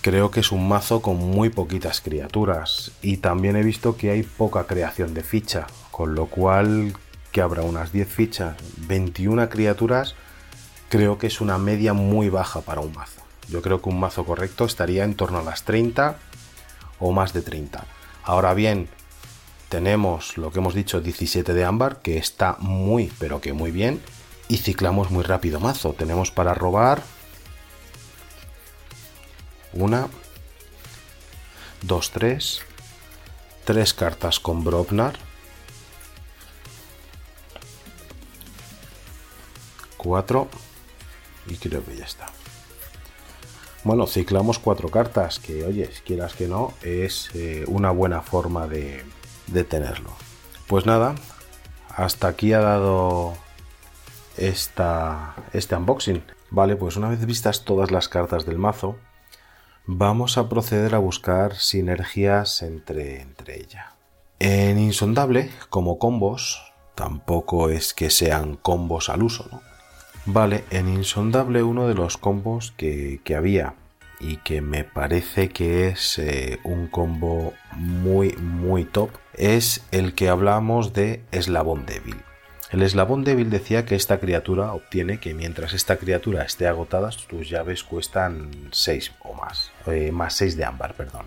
Creo 0.07 0.31
que 0.31 0.39
es 0.39 0.53
un 0.53 0.69
mazo 0.69 1.01
con 1.01 1.17
muy 1.17 1.49
poquitas 1.49 1.99
criaturas. 1.99 2.93
Y 3.01 3.17
también 3.17 3.57
he 3.57 3.61
visto 3.61 3.97
que 3.97 4.09
hay 4.09 4.23
poca 4.23 4.65
creación 4.65 5.13
de 5.13 5.21
ficha. 5.21 5.67
Con 5.91 6.15
lo 6.15 6.27
cual 6.27 6.93
que 7.33 7.41
habrá 7.41 7.63
unas 7.63 7.91
10 7.91 8.07
fichas, 8.07 8.55
21 8.87 9.49
criaturas 9.49 10.15
creo 10.87 11.17
que 11.17 11.27
es 11.27 11.41
una 11.41 11.57
media 11.57 11.91
muy 11.91 12.29
baja 12.29 12.61
para 12.61 12.79
un 12.79 12.93
mazo. 12.93 13.21
Yo 13.49 13.61
creo 13.61 13.81
que 13.81 13.89
un 13.89 13.99
mazo 13.99 14.23
correcto 14.23 14.63
estaría 14.63 15.03
en 15.03 15.13
torno 15.13 15.39
a 15.39 15.43
las 15.43 15.63
30 15.63 16.15
o 16.99 17.11
más 17.11 17.33
de 17.33 17.41
30. 17.41 17.83
Ahora 18.23 18.53
bien, 18.53 18.87
tenemos 19.67 20.37
lo 20.37 20.53
que 20.53 20.59
hemos 20.59 20.73
dicho 20.73 21.01
17 21.01 21.53
de 21.53 21.65
ámbar, 21.65 21.97
que 21.97 22.17
está 22.17 22.55
muy, 22.59 23.11
pero 23.19 23.41
que 23.41 23.51
muy 23.51 23.71
bien, 23.71 23.99
y 24.47 24.59
ciclamos 24.59 25.11
muy 25.11 25.25
rápido 25.25 25.59
mazo. 25.59 25.91
Tenemos 25.91 26.31
para 26.31 26.53
robar 26.53 27.03
una, 29.77 30.07
dos, 31.81 32.11
tres, 32.11 32.61
tres 33.65 33.93
cartas 33.93 34.39
con 34.39 34.63
Brobnar, 34.63 35.17
cuatro 39.97 40.49
y 41.47 41.55
creo 41.55 41.83
que 41.85 41.95
ya 41.95 42.05
está. 42.05 42.27
Bueno, 43.83 44.07
ciclamos 44.07 44.59
cuatro 44.59 44.89
cartas, 44.89 45.39
que 45.39 45.63
oye, 45.63 45.89
quieras 46.05 46.33
que 46.33 46.47
no, 46.47 46.73
es 46.81 47.29
eh, 47.35 47.63
una 47.67 47.91
buena 47.91 48.21
forma 48.21 48.67
de, 48.67 49.05
de 49.47 49.63
tenerlo. 49.63 50.11
Pues 50.67 50.85
nada, 50.85 51.15
hasta 51.95 52.27
aquí 52.27 52.53
ha 52.53 52.59
dado 52.59 53.37
esta, 54.35 55.35
este 55.53 55.75
unboxing. 55.75 56.23
Vale, 56.49 56.75
pues 56.75 56.95
una 56.95 57.09
vez 57.09 57.25
vistas 57.25 57.63
todas 57.65 57.91
las 57.91 58.09
cartas 58.09 58.45
del 58.45 58.57
mazo, 58.57 58.97
vamos 59.87 60.37
a 60.37 60.49
proceder 60.49 60.93
a 60.93 60.99
buscar 60.99 61.55
sinergias 61.55 62.61
entre, 62.61 63.21
entre 63.21 63.59
ella. 63.59 63.93
En 64.39 64.77
Insondable, 64.77 65.49
como 65.69 65.97
combos, 65.97 66.73
tampoco 66.93 67.69
es 67.69 67.93
que 67.93 68.09
sean 68.09 68.57
combos 68.57 69.09
al 69.09 69.23
uso, 69.23 69.47
¿no? 69.51 69.61
Vale, 70.25 70.65
en 70.69 70.89
Insondable 70.89 71.63
uno 71.63 71.87
de 71.87 71.95
los 71.95 72.17
combos 72.17 72.73
que, 72.75 73.21
había 73.35 73.75
y 74.19 74.37
que 74.37 74.61
me 74.61 74.83
parece 74.83 75.49
que 75.49 75.87
es 75.87 76.19
eh, 76.19 76.59
un 76.65 76.87
combo 76.87 77.53
muy 77.75 78.33
muy 78.33 78.83
top 78.83 79.09
es 79.35 79.85
el 79.91 80.13
que 80.15 80.27
hablamos 80.27 80.91
de 80.91 81.23
eslabón 81.31 81.85
débil. 81.85 82.17
El 82.69 82.81
eslabón 82.81 83.23
débil 83.23 83.49
decía 83.49 83.85
que 83.85 83.95
esta 83.95 84.19
criatura 84.19 84.73
obtiene 84.73 85.19
que 85.19 85.33
mientras 85.33 85.73
esta 85.73 85.95
criatura 85.95 86.43
esté 86.43 86.67
agotada, 86.67 87.09
tus 87.29 87.49
llaves 87.49 87.83
cuestan 87.83 88.51
6 88.71 89.13
o 89.21 89.33
más, 89.33 89.71
eh, 89.85 90.11
más 90.11 90.33
6 90.33 90.57
de 90.57 90.65
ámbar, 90.65 90.93
perdón. 90.93 91.25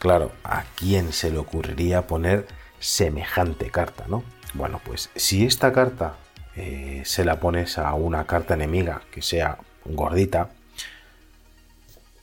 Claro, 0.00 0.32
¿a 0.42 0.64
quién 0.74 1.12
se 1.12 1.30
le 1.30 1.38
ocurriría 1.38 2.08
poner 2.08 2.48
semejante 2.80 3.70
carta, 3.70 4.06
no? 4.08 4.24
Bueno, 4.54 4.80
pues 4.84 5.10
si 5.14 5.46
esta 5.46 5.72
carta 5.72 6.16
eh, 6.56 7.02
se 7.04 7.24
la 7.24 7.38
pones 7.38 7.78
a 7.78 7.94
una 7.94 8.26
carta 8.26 8.54
enemiga 8.54 9.02
que 9.12 9.22
sea 9.22 9.58
gordita, 9.84 10.50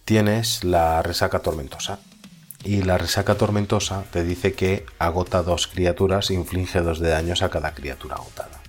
tienes 0.03 0.65
la 0.65 1.01
resaca 1.01 1.39
tormentosa 1.39 1.99
y 2.63 2.83
la 2.83 2.97
resaca 2.97 3.35
tormentosa 3.35 4.05
te 4.11 4.23
dice 4.23 4.53
que 4.53 4.85
agota 4.99 5.43
dos 5.43 5.67
criaturas 5.67 6.31
inflige 6.31 6.81
dos 6.81 6.99
de 6.99 7.09
daños 7.09 7.41
a 7.41 7.49
cada 7.49 7.73
criatura 7.73 8.15
agotada. 8.15 8.61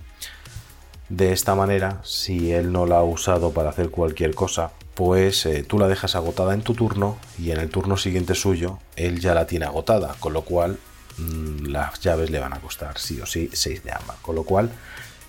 De 1.07 1.31
esta 1.31 1.55
manera, 1.55 2.01
si 2.03 2.51
él 2.51 2.71
no 2.71 2.85
la 2.85 2.97
ha 2.97 3.03
usado 3.03 3.51
para 3.51 3.69
hacer 3.69 3.91
cualquier 3.91 4.33
cosa, 4.33 4.71
pues 4.95 5.45
eh, 5.45 5.63
tú 5.63 5.77
la 5.77 5.87
dejas 5.87 6.15
agotada 6.15 6.53
en 6.53 6.61
tu 6.61 6.73
turno 6.73 7.17
y 7.37 7.51
en 7.51 7.59
el 7.59 7.69
turno 7.69 7.95
siguiente 7.95 8.33
suyo 8.33 8.79
él 8.95 9.19
ya 9.19 9.33
la 9.33 9.45
tiene 9.45 9.65
agotada, 9.65 10.15
con 10.19 10.33
lo 10.33 10.41
cual 10.41 10.79
mm, 11.17 11.67
las 11.67 11.99
llaves 11.99 12.31
le 12.31 12.39
van 12.39 12.53
a 12.53 12.59
costar 12.59 12.97
sí 12.97 13.21
o 13.21 13.25
sí 13.25 13.49
6 13.53 13.83
de 13.83 13.91
ambas. 13.91 14.17
Con 14.21 14.35
lo 14.35 14.43
cual, 14.43 14.71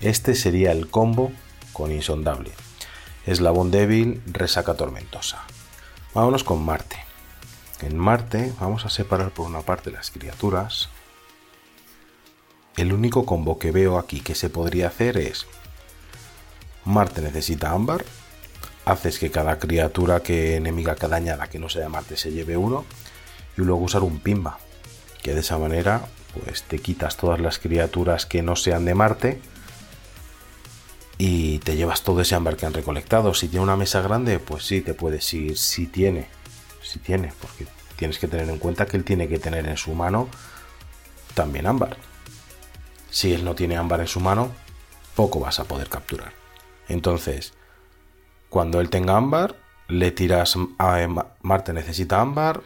este 0.01 0.35
sería 0.35 0.73
el 0.73 0.89
combo 0.89 1.31
con 1.73 1.93
Insondable. 1.93 2.53
Eslabón 3.27 3.71
débil, 3.71 4.23
resaca 4.27 4.75
tormentosa. 4.75 5.43
Vámonos 6.15 6.43
con 6.43 6.65
Marte. 6.65 7.06
En 7.83 7.99
Marte 7.99 8.53
vamos 8.59 8.87
a 8.87 8.91
separar 8.91 9.31
por 9.33 9.47
una 9.47 9.61
parte 9.61 9.91
las 9.91 10.11
criaturas. 10.11 10.89
El 12.77 12.93
único 12.93 13.27
combo 13.27 13.59
que 13.59 13.71
veo 13.71 13.99
aquí 13.99 14.21
que 14.21 14.35
se 14.35 14.49
podría 14.49 14.89
hacer 14.89 15.19
es 15.19 15.47
Marte 16.85 17.21
necesita 17.21 17.73
ámbar, 17.73 18.05
haces 18.85 19.19
que 19.19 19.31
cada 19.31 19.59
criatura 19.59 20.21
que 20.21 20.57
enemiga 20.57 20.95
que 20.95 21.09
dañada 21.09 21.49
que 21.49 21.59
no 21.59 21.69
sea 21.69 21.89
Marte 21.89 22.17
se 22.17 22.33
lleve 22.33 22.57
uno 22.57 22.85
y 23.59 23.63
luego 23.63 23.83
usar 23.83 24.03
un 24.03 24.21
pimba, 24.21 24.59
que 25.23 25.35
de 25.35 25.41
esa 25.41 25.59
manera 25.59 26.07
pues 26.45 26.63
te 26.63 26.79
quitas 26.79 27.17
todas 27.17 27.41
las 27.41 27.59
criaturas 27.59 28.27
que 28.27 28.43
no 28.43 28.57
sean 28.57 28.85
de 28.85 28.95
Marte 28.95 29.41
y 31.19 31.59
te 31.61 31.77
llevas 31.77 32.03
todo 32.03 32.21
ese 32.21 32.35
ámbar 32.35 32.57
que 32.57 32.67
han 32.67 32.75
recolectado. 32.75 33.35
Si 33.35 33.49
tiene 33.49 33.65
una 33.65 33.77
mesa 33.77 34.01
grande, 34.03 34.39
pues 34.39 34.65
sí, 34.65 34.83
te 34.83 34.95
puedes 34.95 35.33
ir. 35.33 35.57
Si 35.57 35.87
tiene 35.87 36.29
si 36.87 36.99
tiene, 36.99 37.33
porque 37.41 37.67
tienes 37.97 38.19
que 38.19 38.29
tener 38.29 38.49
en 38.49 38.59
cuenta 38.59 38.87
que 38.87 38.97
él 38.97 39.05
tiene 39.05 39.29
que 39.29 39.39
tener 39.39 39.67
en 39.67 39.77
su 39.77 39.95
mano 39.95 40.29
también 41.35 41.67
ámbar. 41.67 41.97
Si 43.11 43.33
él 43.33 43.45
no 43.45 43.55
tiene 43.55 43.77
ámbar 43.77 44.01
en 44.01 44.07
su 44.07 44.21
mano, 44.21 44.51
poco 45.15 45.41
vas 45.41 45.61
a 45.61 45.65
poder 45.65 45.89
capturar. 45.89 46.33
Entonces, 46.89 47.55
cuando 48.49 48.81
él 48.81 48.91
tenga 48.91 49.17
ámbar, 49.17 49.57
le 49.89 50.11
tiras 50.11 50.57
a 50.79 51.07
Marte 51.43 51.73
necesita 51.73 52.21
ámbar, 52.21 52.63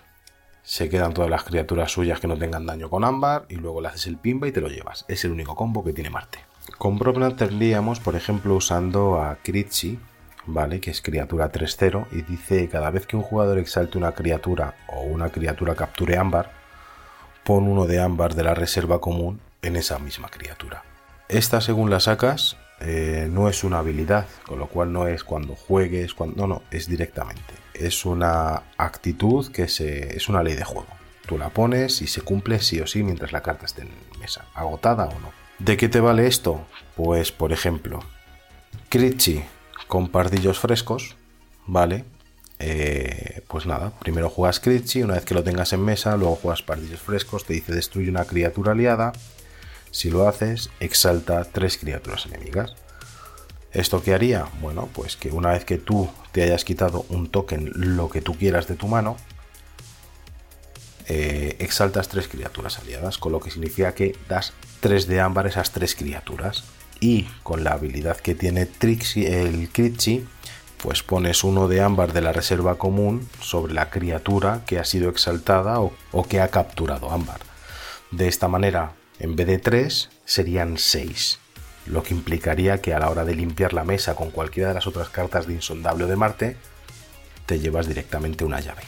se 0.62 0.88
quedan 0.88 1.14
todas 1.14 1.30
las 1.30 1.44
criaturas 1.44 1.90
suyas 1.90 2.20
que 2.20 2.28
no 2.28 2.36
tengan 2.36 2.66
daño 2.66 2.90
con 2.90 3.04
ámbar 3.04 3.46
y 3.48 3.56
luego 3.56 3.80
le 3.80 3.88
haces 3.88 4.06
el 4.06 4.18
pimba 4.18 4.46
y 4.46 4.52
te 4.52 4.60
lo 4.60 4.68
llevas. 4.68 5.04
Es 5.08 5.24
el 5.24 5.32
único 5.32 5.54
combo 5.54 5.82
que 5.82 5.92
tiene 5.92 6.10
Marte. 6.10 6.38
Con 6.78 6.98
Brobnar 6.98 7.34
tendríamos, 7.34 8.00
por 8.00 8.14
ejemplo, 8.14 8.54
usando 8.54 9.20
a 9.20 9.36
Kritsi, 9.42 9.98
¿vale? 10.46 10.80
Que 10.80 10.90
es 10.90 11.02
criatura 11.02 11.50
3-0 11.50 12.06
y 12.12 12.22
dice 12.22 12.68
cada 12.68 12.90
vez 12.90 13.06
que 13.06 13.16
un 13.16 13.22
jugador 13.22 13.58
exalte 13.58 13.98
una 13.98 14.12
criatura 14.12 14.74
o 14.88 15.02
una 15.02 15.30
criatura 15.30 15.74
capture 15.74 16.16
ámbar, 16.16 16.52
pon 17.44 17.64
uno 17.64 17.86
de 17.86 18.00
ámbar 18.00 18.34
de 18.34 18.44
la 18.44 18.54
reserva 18.54 19.00
común 19.00 19.40
en 19.62 19.76
esa 19.76 19.98
misma 19.98 20.28
criatura. 20.28 20.82
Esta 21.28 21.60
según 21.60 21.90
la 21.90 22.00
sacas 22.00 22.56
eh, 22.80 23.28
no 23.30 23.48
es 23.48 23.62
una 23.62 23.78
habilidad, 23.78 24.26
con 24.46 24.58
lo 24.58 24.66
cual 24.68 24.92
no 24.92 25.06
es 25.06 25.22
cuando 25.22 25.54
juegues, 25.54 26.14
cuando 26.14 26.46
no, 26.46 26.54
no, 26.54 26.62
es 26.70 26.88
directamente. 26.88 27.54
Es 27.74 28.04
una 28.04 28.62
actitud 28.76 29.50
que 29.52 29.64
es 29.64 30.28
una 30.28 30.42
ley 30.42 30.54
de 30.54 30.64
juego. 30.64 30.88
Tú 31.26 31.38
la 31.38 31.50
pones 31.50 32.02
y 32.02 32.06
se 32.06 32.22
cumple 32.22 32.58
sí 32.60 32.80
o 32.80 32.86
sí 32.86 33.02
mientras 33.02 33.32
la 33.32 33.42
carta 33.42 33.66
esté 33.66 33.82
en 33.82 33.90
mesa, 34.18 34.46
agotada 34.54 35.04
o 35.04 35.20
no. 35.20 35.30
¿De 35.58 35.76
qué 35.76 35.88
te 35.88 36.00
vale 36.00 36.26
esto? 36.26 36.66
Pues 36.96 37.30
por 37.30 37.52
ejemplo, 37.52 38.00
Critchy 38.88 39.44
con 39.90 40.08
pardillos 40.08 40.60
frescos, 40.60 41.16
¿vale? 41.66 42.04
Eh, 42.60 43.42
pues 43.48 43.66
nada, 43.66 43.90
primero 43.98 44.30
juegas 44.30 44.60
Critchy, 44.60 45.02
una 45.02 45.14
vez 45.14 45.24
que 45.24 45.34
lo 45.34 45.42
tengas 45.42 45.72
en 45.72 45.82
mesa, 45.84 46.16
luego 46.16 46.36
juegas 46.36 46.62
pardillos 46.62 47.00
frescos, 47.00 47.44
te 47.44 47.54
dice 47.54 47.74
destruye 47.74 48.08
una 48.08 48.24
criatura 48.24 48.72
aliada. 48.72 49.12
Si 49.90 50.08
lo 50.08 50.28
haces, 50.28 50.70
exalta 50.78 51.42
tres 51.44 51.76
criaturas 51.76 52.24
enemigas. 52.26 52.76
¿Esto 53.72 54.00
qué 54.00 54.14
haría? 54.14 54.46
Bueno, 54.60 54.88
pues 54.92 55.16
que 55.16 55.30
una 55.30 55.50
vez 55.50 55.64
que 55.64 55.78
tú 55.78 56.08
te 56.30 56.44
hayas 56.44 56.64
quitado 56.64 57.04
un 57.08 57.28
token, 57.28 57.72
lo 57.74 58.08
que 58.10 58.22
tú 58.22 58.34
quieras 58.36 58.68
de 58.68 58.76
tu 58.76 58.86
mano, 58.86 59.16
eh, 61.08 61.56
exaltas 61.58 62.08
tres 62.08 62.28
criaturas 62.28 62.78
aliadas, 62.78 63.18
con 63.18 63.32
lo 63.32 63.40
que 63.40 63.50
significa 63.50 63.92
que 63.94 64.16
das 64.28 64.52
tres 64.78 65.08
de 65.08 65.20
ámbar 65.20 65.48
esas 65.48 65.72
tres 65.72 65.96
criaturas 65.96 66.62
y 67.00 67.24
con 67.42 67.64
la 67.64 67.72
habilidad 67.72 68.18
que 68.18 68.34
tiene 68.34 68.66
Trixie, 68.66 69.42
el 69.42 69.70
Critchy, 69.70 70.26
pues 70.82 71.02
pones 71.02 71.44
uno 71.44 71.68
de 71.68 71.80
ámbar 71.82 72.12
de 72.12 72.20
la 72.20 72.32
reserva 72.32 72.76
común 72.76 73.28
sobre 73.40 73.74
la 73.74 73.90
criatura 73.90 74.62
que 74.66 74.78
ha 74.78 74.84
sido 74.84 75.10
exaltada 75.10 75.80
o, 75.80 75.92
que 76.28 76.40
ha 76.40 76.48
capturado 76.48 77.10
ámbar. 77.10 77.40
De 78.10 78.28
esta 78.28 78.48
manera, 78.48 78.92
en 79.18 79.36
vez 79.36 79.46
de 79.46 79.58
3, 79.58 80.10
serían 80.24 80.78
6, 80.78 81.38
lo 81.86 82.02
que 82.02 82.14
implicaría 82.14 82.80
que 82.80 82.94
a 82.94 82.98
la 82.98 83.10
hora 83.10 83.24
de 83.24 83.34
limpiar 83.34 83.72
la 83.72 83.84
mesa 83.84 84.14
con 84.14 84.30
cualquiera 84.30 84.68
de 84.68 84.74
las 84.74 84.86
otras 84.86 85.08
cartas 85.08 85.46
de 85.46 85.54
Insondable 85.54 86.04
o 86.04 86.06
de 86.06 86.16
Marte, 86.16 86.56
te 87.46 87.58
llevas 87.58 87.86
directamente 87.86 88.44
una 88.44 88.60
llave. 88.60 88.82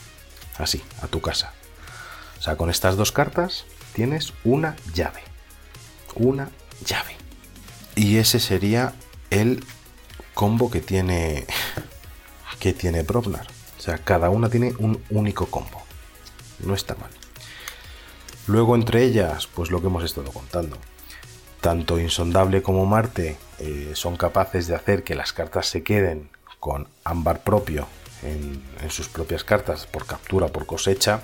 Así, 0.58 0.82
a 1.02 1.08
tu 1.08 1.20
casa. 1.20 1.52
O 2.38 2.42
sea, 2.42 2.56
con 2.56 2.70
estas 2.70 2.96
dos 2.96 3.12
cartas 3.12 3.64
tienes 3.92 4.32
una 4.44 4.76
llave. 4.94 5.22
Una 6.14 6.50
llave. 6.84 7.21
Y 7.94 8.16
ese 8.16 8.40
sería 8.40 8.94
el 9.30 9.64
combo 10.34 10.70
que 10.70 10.80
tiene 10.80 11.46
que 12.62 12.72
tiene. 12.72 13.00
O 13.02 13.22
sea, 13.78 13.98
cada 13.98 14.30
una 14.30 14.48
tiene 14.48 14.72
un 14.78 15.02
único 15.10 15.46
combo. 15.46 15.82
No 16.60 16.74
está 16.74 16.94
mal. 16.94 17.10
Luego 18.46 18.76
entre 18.76 19.02
ellas, 19.02 19.48
pues 19.48 19.70
lo 19.70 19.80
que 19.80 19.88
hemos 19.88 20.04
estado 20.04 20.30
contando. 20.30 20.78
Tanto 21.60 21.98
Insondable 21.98 22.62
como 22.62 22.86
Marte 22.86 23.36
eh, 23.58 23.92
son 23.94 24.16
capaces 24.16 24.66
de 24.68 24.76
hacer 24.76 25.02
que 25.02 25.14
las 25.14 25.32
cartas 25.32 25.66
se 25.66 25.82
queden 25.82 26.28
con 26.60 26.86
ámbar 27.04 27.42
propio 27.42 27.88
en, 28.22 28.62
sus 28.90 29.08
propias 29.08 29.42
cartas 29.42 29.86
por 29.86 30.06
captura, 30.06 30.48
por 30.48 30.66
cosecha. 30.66 31.22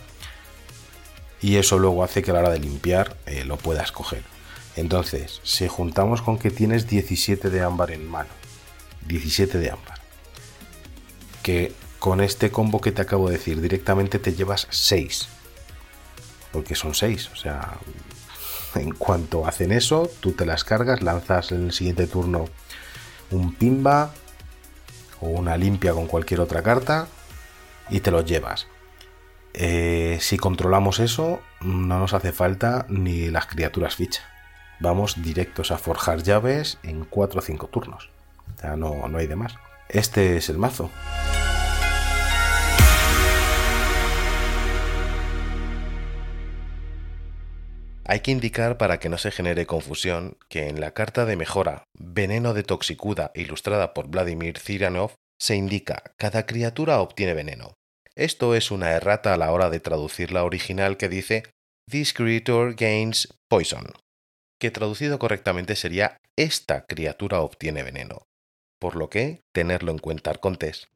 Y 1.41 1.57
eso 1.57 1.79
luego 1.79 2.03
hace 2.03 2.23
que 2.23 2.33
a 2.33 2.35
la 2.35 2.41
hora 2.41 2.51
de 2.51 2.59
limpiar 2.59 3.17
eh, 3.27 3.45
lo 3.45 3.57
puedas 3.57 3.93
coger. 3.93 4.25
Entonces, 4.79 5.41
si 5.43 5.67
juntamos 5.67 6.23
con 6.23 6.39
que 6.39 6.53
tienes 6.53 6.87
17 6.87 7.51
de 7.51 7.63
ámbar 7.63 7.91
en 7.91 8.09
mano, 8.09 8.31
17 9.09 9.59
de 9.59 9.71
ámbar, 9.73 9.99
que 11.43 11.75
Con 11.99 12.21
este 12.21 12.53
combo 12.53 12.81
que 12.81 12.93
te 12.93 13.03
acabo 13.03 13.29
de 13.29 13.39
decir, 13.39 13.61
directamente 13.61 14.21
te 14.21 14.33
llevas 14.33 14.69
6. 14.71 15.29
Porque 16.53 16.77
son 16.77 16.95
6. 16.95 17.31
O 17.33 17.37
sea, 17.37 17.77
en 18.77 18.93
cuanto 18.93 19.49
hacen 19.49 19.73
eso, 19.73 20.09
tú 20.21 20.31
te 20.31 20.47
las 20.47 20.63
cargas, 20.63 21.03
lanzas 21.03 21.51
en 21.51 21.65
el 21.65 21.73
siguiente 21.73 22.07
turno 22.07 22.45
un 23.33 23.53
pimba 23.53 24.15
o 25.21 25.27
una 25.27 25.57
limpia 25.57 25.93
con 25.93 26.07
cualquier 26.07 26.39
otra 26.41 26.63
carta 26.63 27.09
y 27.91 27.99
te 27.99 28.13
los 28.13 28.25
llevas. 28.25 28.69
Eh, 29.55 30.19
si 30.21 30.37
controlamos 30.37 31.01
eso, 31.01 31.41
no 31.63 31.99
nos 31.99 32.15
hace 32.15 32.31
falta 32.31 32.87
ni 32.89 33.29
las 33.29 33.47
criaturas 33.47 33.97
ficha. 33.97 34.38
Vamos 34.81 35.21
directos 35.23 35.73
a 35.73 35.79
forjar 35.79 36.23
llaves 36.23 36.79
en 36.85 37.05
4 37.05 37.41
o 37.41 37.43
5 37.43 37.67
turnos. 37.67 38.11
Sea, 38.61 38.77
no, 38.77 39.09
no 39.09 39.19
hay 39.19 39.27
de 39.27 39.35
más. 39.35 39.55
Este 39.89 40.37
es 40.37 40.49
el 40.49 40.59
mazo. 40.59 40.91
Hay 48.05 48.21
que 48.21 48.31
indicar 48.31 48.79
para 48.79 48.99
que 49.01 49.09
no 49.09 49.19
se 49.19 49.31
genere 49.31 49.67
confusión 49.67 50.39
que 50.49 50.69
en 50.69 50.81
la 50.81 50.93
carta 50.93 51.27
de 51.27 51.37
mejora 51.37 51.85
Veneno 51.99 52.55
de 52.55 52.63
Toxicuda 52.63 53.33
ilustrada 53.35 53.93
por 53.93 54.09
Vladimir 54.09 54.59
Ziranov 54.59 55.13
se 55.39 55.57
indica 55.57 56.15
cada 56.17 56.47
criatura 56.47 57.01
obtiene 57.01 57.35
veneno. 57.35 57.75
Esto 58.15 58.55
es 58.55 58.71
una 58.71 58.93
errata 58.93 59.35
a 59.35 59.37
la 59.37 59.53
hora 59.53 59.71
de 59.71 59.81
traducir 59.81 60.33
la 60.33 60.45
original 60.45 60.97
que 60.97 61.09
dice 61.09 61.43
This 61.91 62.15
creature 62.15 62.75
gains 62.75 63.29
poison, 63.49 63.93
que 64.59 64.71
traducido 64.71 65.19
correctamente 65.19 65.77
sería 65.77 66.21
esta 66.37 66.85
criatura 66.87 67.41
obtiene 67.41 67.83
veneno, 67.83 68.27
por 68.79 68.97
lo 68.97 69.09
que 69.09 69.43
tenerlo 69.53 69.93
en 69.93 69.99
cuenta 69.99 70.31
Arcontes. 70.31 70.89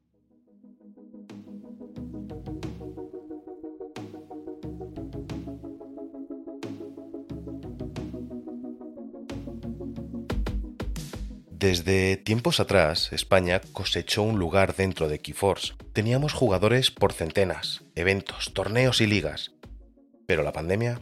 Desde 11.49 12.17
tiempos 12.17 12.59
atrás, 12.59 13.13
España 13.13 13.61
cosechó 13.71 14.21
un 14.21 14.37
lugar 14.37 14.75
dentro 14.75 15.07
de 15.07 15.19
Keyforce. 15.19 15.75
Teníamos 15.93 16.33
jugadores 16.33 16.91
por 16.91 17.13
centenas, 17.13 17.85
eventos, 17.95 18.53
torneos 18.53 18.99
y 18.99 19.07
ligas. 19.07 19.53
Pero 20.27 20.43
la 20.43 20.51
pandemia 20.51 20.99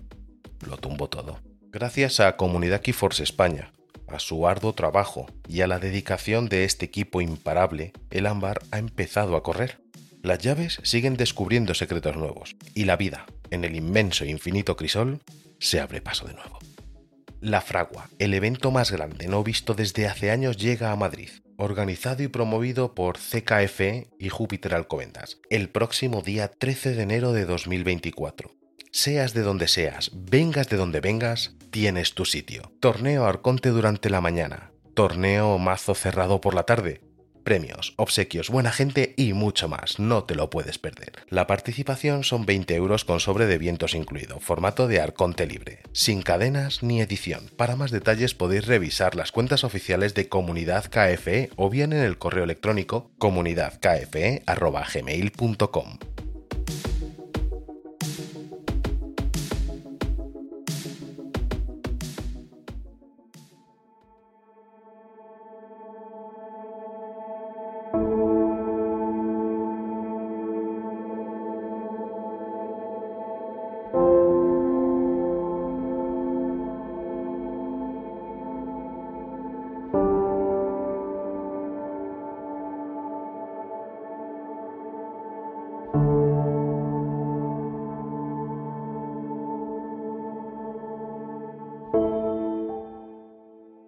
lo 0.68 0.78
tumbó 0.78 1.10
todo. 1.10 1.40
Gracias 1.74 2.20
a 2.20 2.36
Comunidad 2.36 2.82
Keyforce 2.82 3.24
España, 3.24 3.72
a 4.10 4.20
su 4.20 4.46
arduo 4.46 4.74
trabajo 4.74 5.28
y 5.48 5.62
a 5.62 5.68
la 5.68 5.80
dedicación 5.80 6.50
de 6.50 6.66
este 6.66 6.86
equipo 6.86 7.22
imparable, 7.22 7.94
el 8.10 8.26
ámbar 8.26 8.60
ha 8.72 8.78
empezado 8.78 9.38
a 9.38 9.44
correr. 9.44 9.80
Las 10.22 10.40
llaves 10.40 10.82
siguen 10.84 11.16
descubriendo 11.16 11.74
secretos 11.74 12.18
nuevos 12.18 12.58
y 12.76 12.84
la 12.84 12.98
vida, 12.98 13.26
en 13.52 13.64
el 13.64 13.78
inmenso 13.78 14.26
e 14.26 14.30
infinito 14.30 14.76
crisol, 14.76 15.22
se 15.60 15.80
abre 15.80 16.02
paso 16.02 16.28
de 16.28 16.34
nuevo. 16.34 16.60
La 17.40 17.62
Fragua, 17.62 18.10
el 18.20 18.34
evento 18.34 18.70
más 18.70 18.92
grande 18.92 19.30
no 19.30 19.42
visto 19.42 19.74
desde 19.74 20.08
hace 20.08 20.30
años, 20.30 20.58
llega 20.58 20.92
a 20.92 20.98
Madrid, 20.98 21.30
organizado 21.56 22.22
y 22.22 22.28
promovido 22.28 22.94
por 22.94 23.18
CKF 23.18 24.10
y 24.20 24.28
Júpiter 24.28 24.74
Alcobendas, 24.74 25.40
el 25.50 25.70
próximo 25.70 26.22
día 26.22 26.50
13 26.50 26.96
de 26.96 27.04
enero 27.04 27.32
de 27.32 27.46
2024. 27.46 28.61
Seas 28.94 29.34
de 29.34 29.42
donde 29.42 29.70
seas, 29.70 30.12
vengas 30.14 30.68
de 30.68 30.76
donde 30.76 31.00
vengas, 31.00 31.56
tienes 31.70 32.14
tu 32.14 32.26
sitio. 32.26 32.74
Torneo 32.82 33.26
Arconte 33.26 33.70
durante 33.70 34.10
la 34.10 34.20
mañana, 34.20 34.74
torneo 34.94 35.58
mazo 35.60 35.96
cerrado 35.96 36.42
por 36.42 36.54
la 36.54 36.64
tarde, 36.64 37.00
premios, 37.46 37.94
obsequios, 37.96 38.50
buena 38.50 38.74
gente 38.74 39.14
y 39.16 39.32
mucho 39.32 39.70
más. 39.70 39.98
No 39.98 40.26
te 40.26 40.36
lo 40.36 40.50
puedes 40.50 40.78
perder. 40.78 41.14
La 41.30 41.48
participación 41.48 42.26
son 42.26 42.46
20 42.46 42.76
euros 42.76 43.06
con 43.06 43.22
sobre 43.22 43.46
de 43.46 43.58
vientos 43.58 43.96
incluido, 43.96 44.42
formato 44.42 44.90
de 44.90 45.00
Arconte 45.00 45.46
libre, 45.46 45.84
sin 45.94 46.22
cadenas 46.22 46.84
ni 46.84 47.00
edición. 47.00 47.50
Para 47.56 47.78
más 47.78 47.92
detalles 47.92 48.34
podéis 48.34 48.68
revisar 48.68 49.16
las 49.16 49.32
cuentas 49.32 49.64
oficiales 49.64 50.16
de 50.16 50.28
Comunidad 50.28 50.92
KFE 50.92 51.50
o 51.56 51.70
bien 51.70 51.94
en 51.94 52.04
el 52.04 52.18
correo 52.18 52.44
electrónico 52.44 53.10
comunidadkfe.gmail.com. 53.20 56.11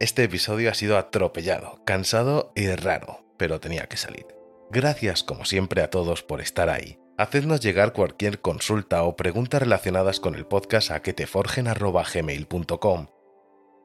Este 0.03 0.25
episodio 0.25 0.69
ha 0.69 0.73
sido 0.73 0.97
atropellado, 0.97 1.79
cansado 1.85 2.51
y 2.55 2.67
raro, 2.67 3.22
pero 3.43 3.59
tenía 3.59 3.87
que 3.87 3.97
salir. 3.97 4.25
Gracias 4.71 5.21
como 5.21 5.43
siempre 5.43 5.81
a 5.81 5.89
todos 5.89 6.23
por 6.23 6.39
estar 6.39 6.69
ahí. 6.69 6.97
Hacednos 7.17 7.59
llegar 7.59 7.91
cualquier 7.91 8.39
consulta 8.39 9.03
o 9.03 9.17
pregunta 9.17 9.59
relacionadas 9.59 10.21
con 10.21 10.35
el 10.35 10.45
podcast 10.45 10.91
a 10.91 11.01
queteforgen.gmail.com 11.01 13.07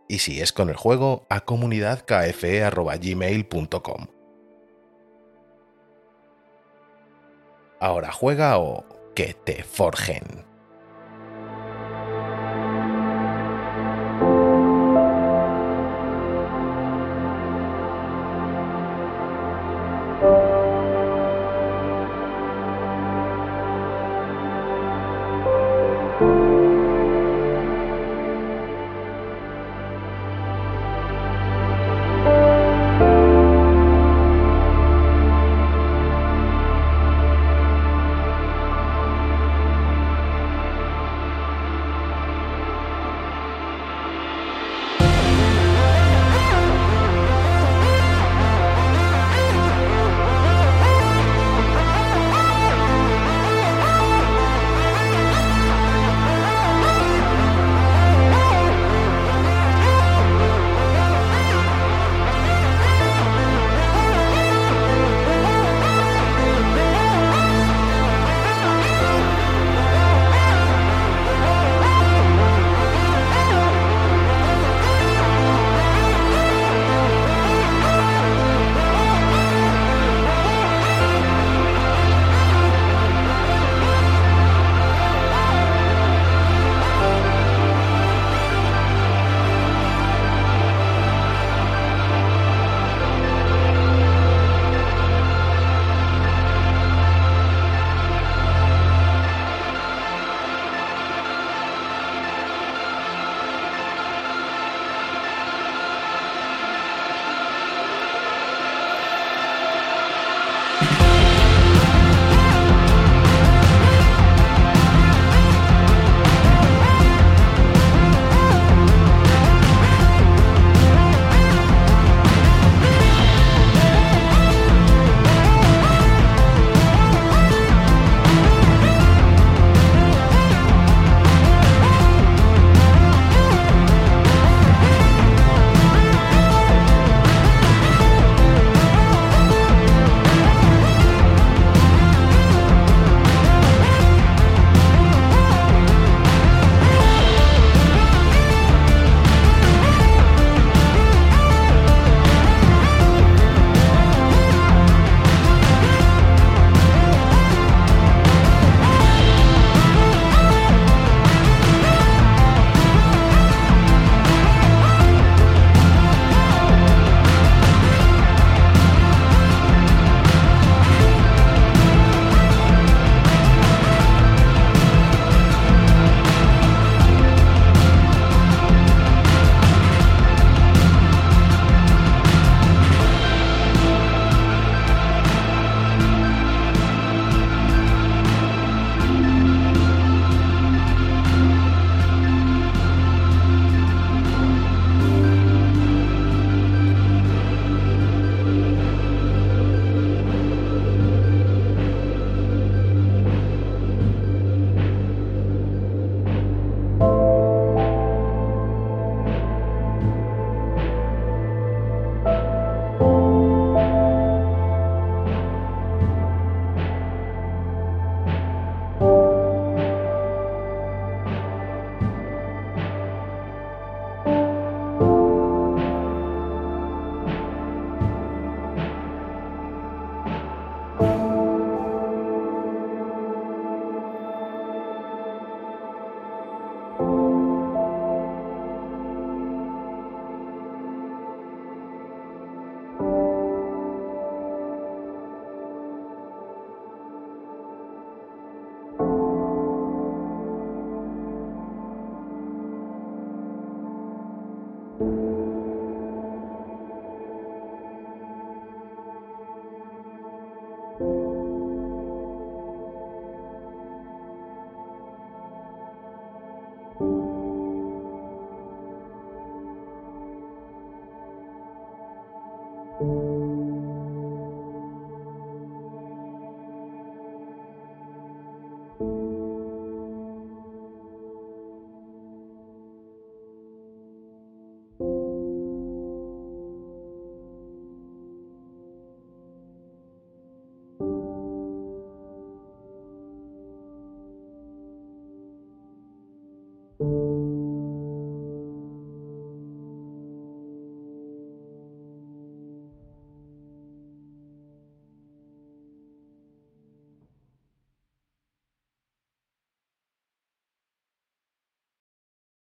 y 0.06 0.20
si 0.20 0.40
es 0.40 0.52
con 0.52 0.68
el 0.68 0.76
juego 0.76 1.26
a 1.28 1.40
comunidadkfe.gmail.com. 1.40 4.06
Ahora 7.80 8.12
juega 8.12 8.60
o 8.60 8.84
que 9.16 9.34
te 9.34 9.64
forjen. 9.64 10.46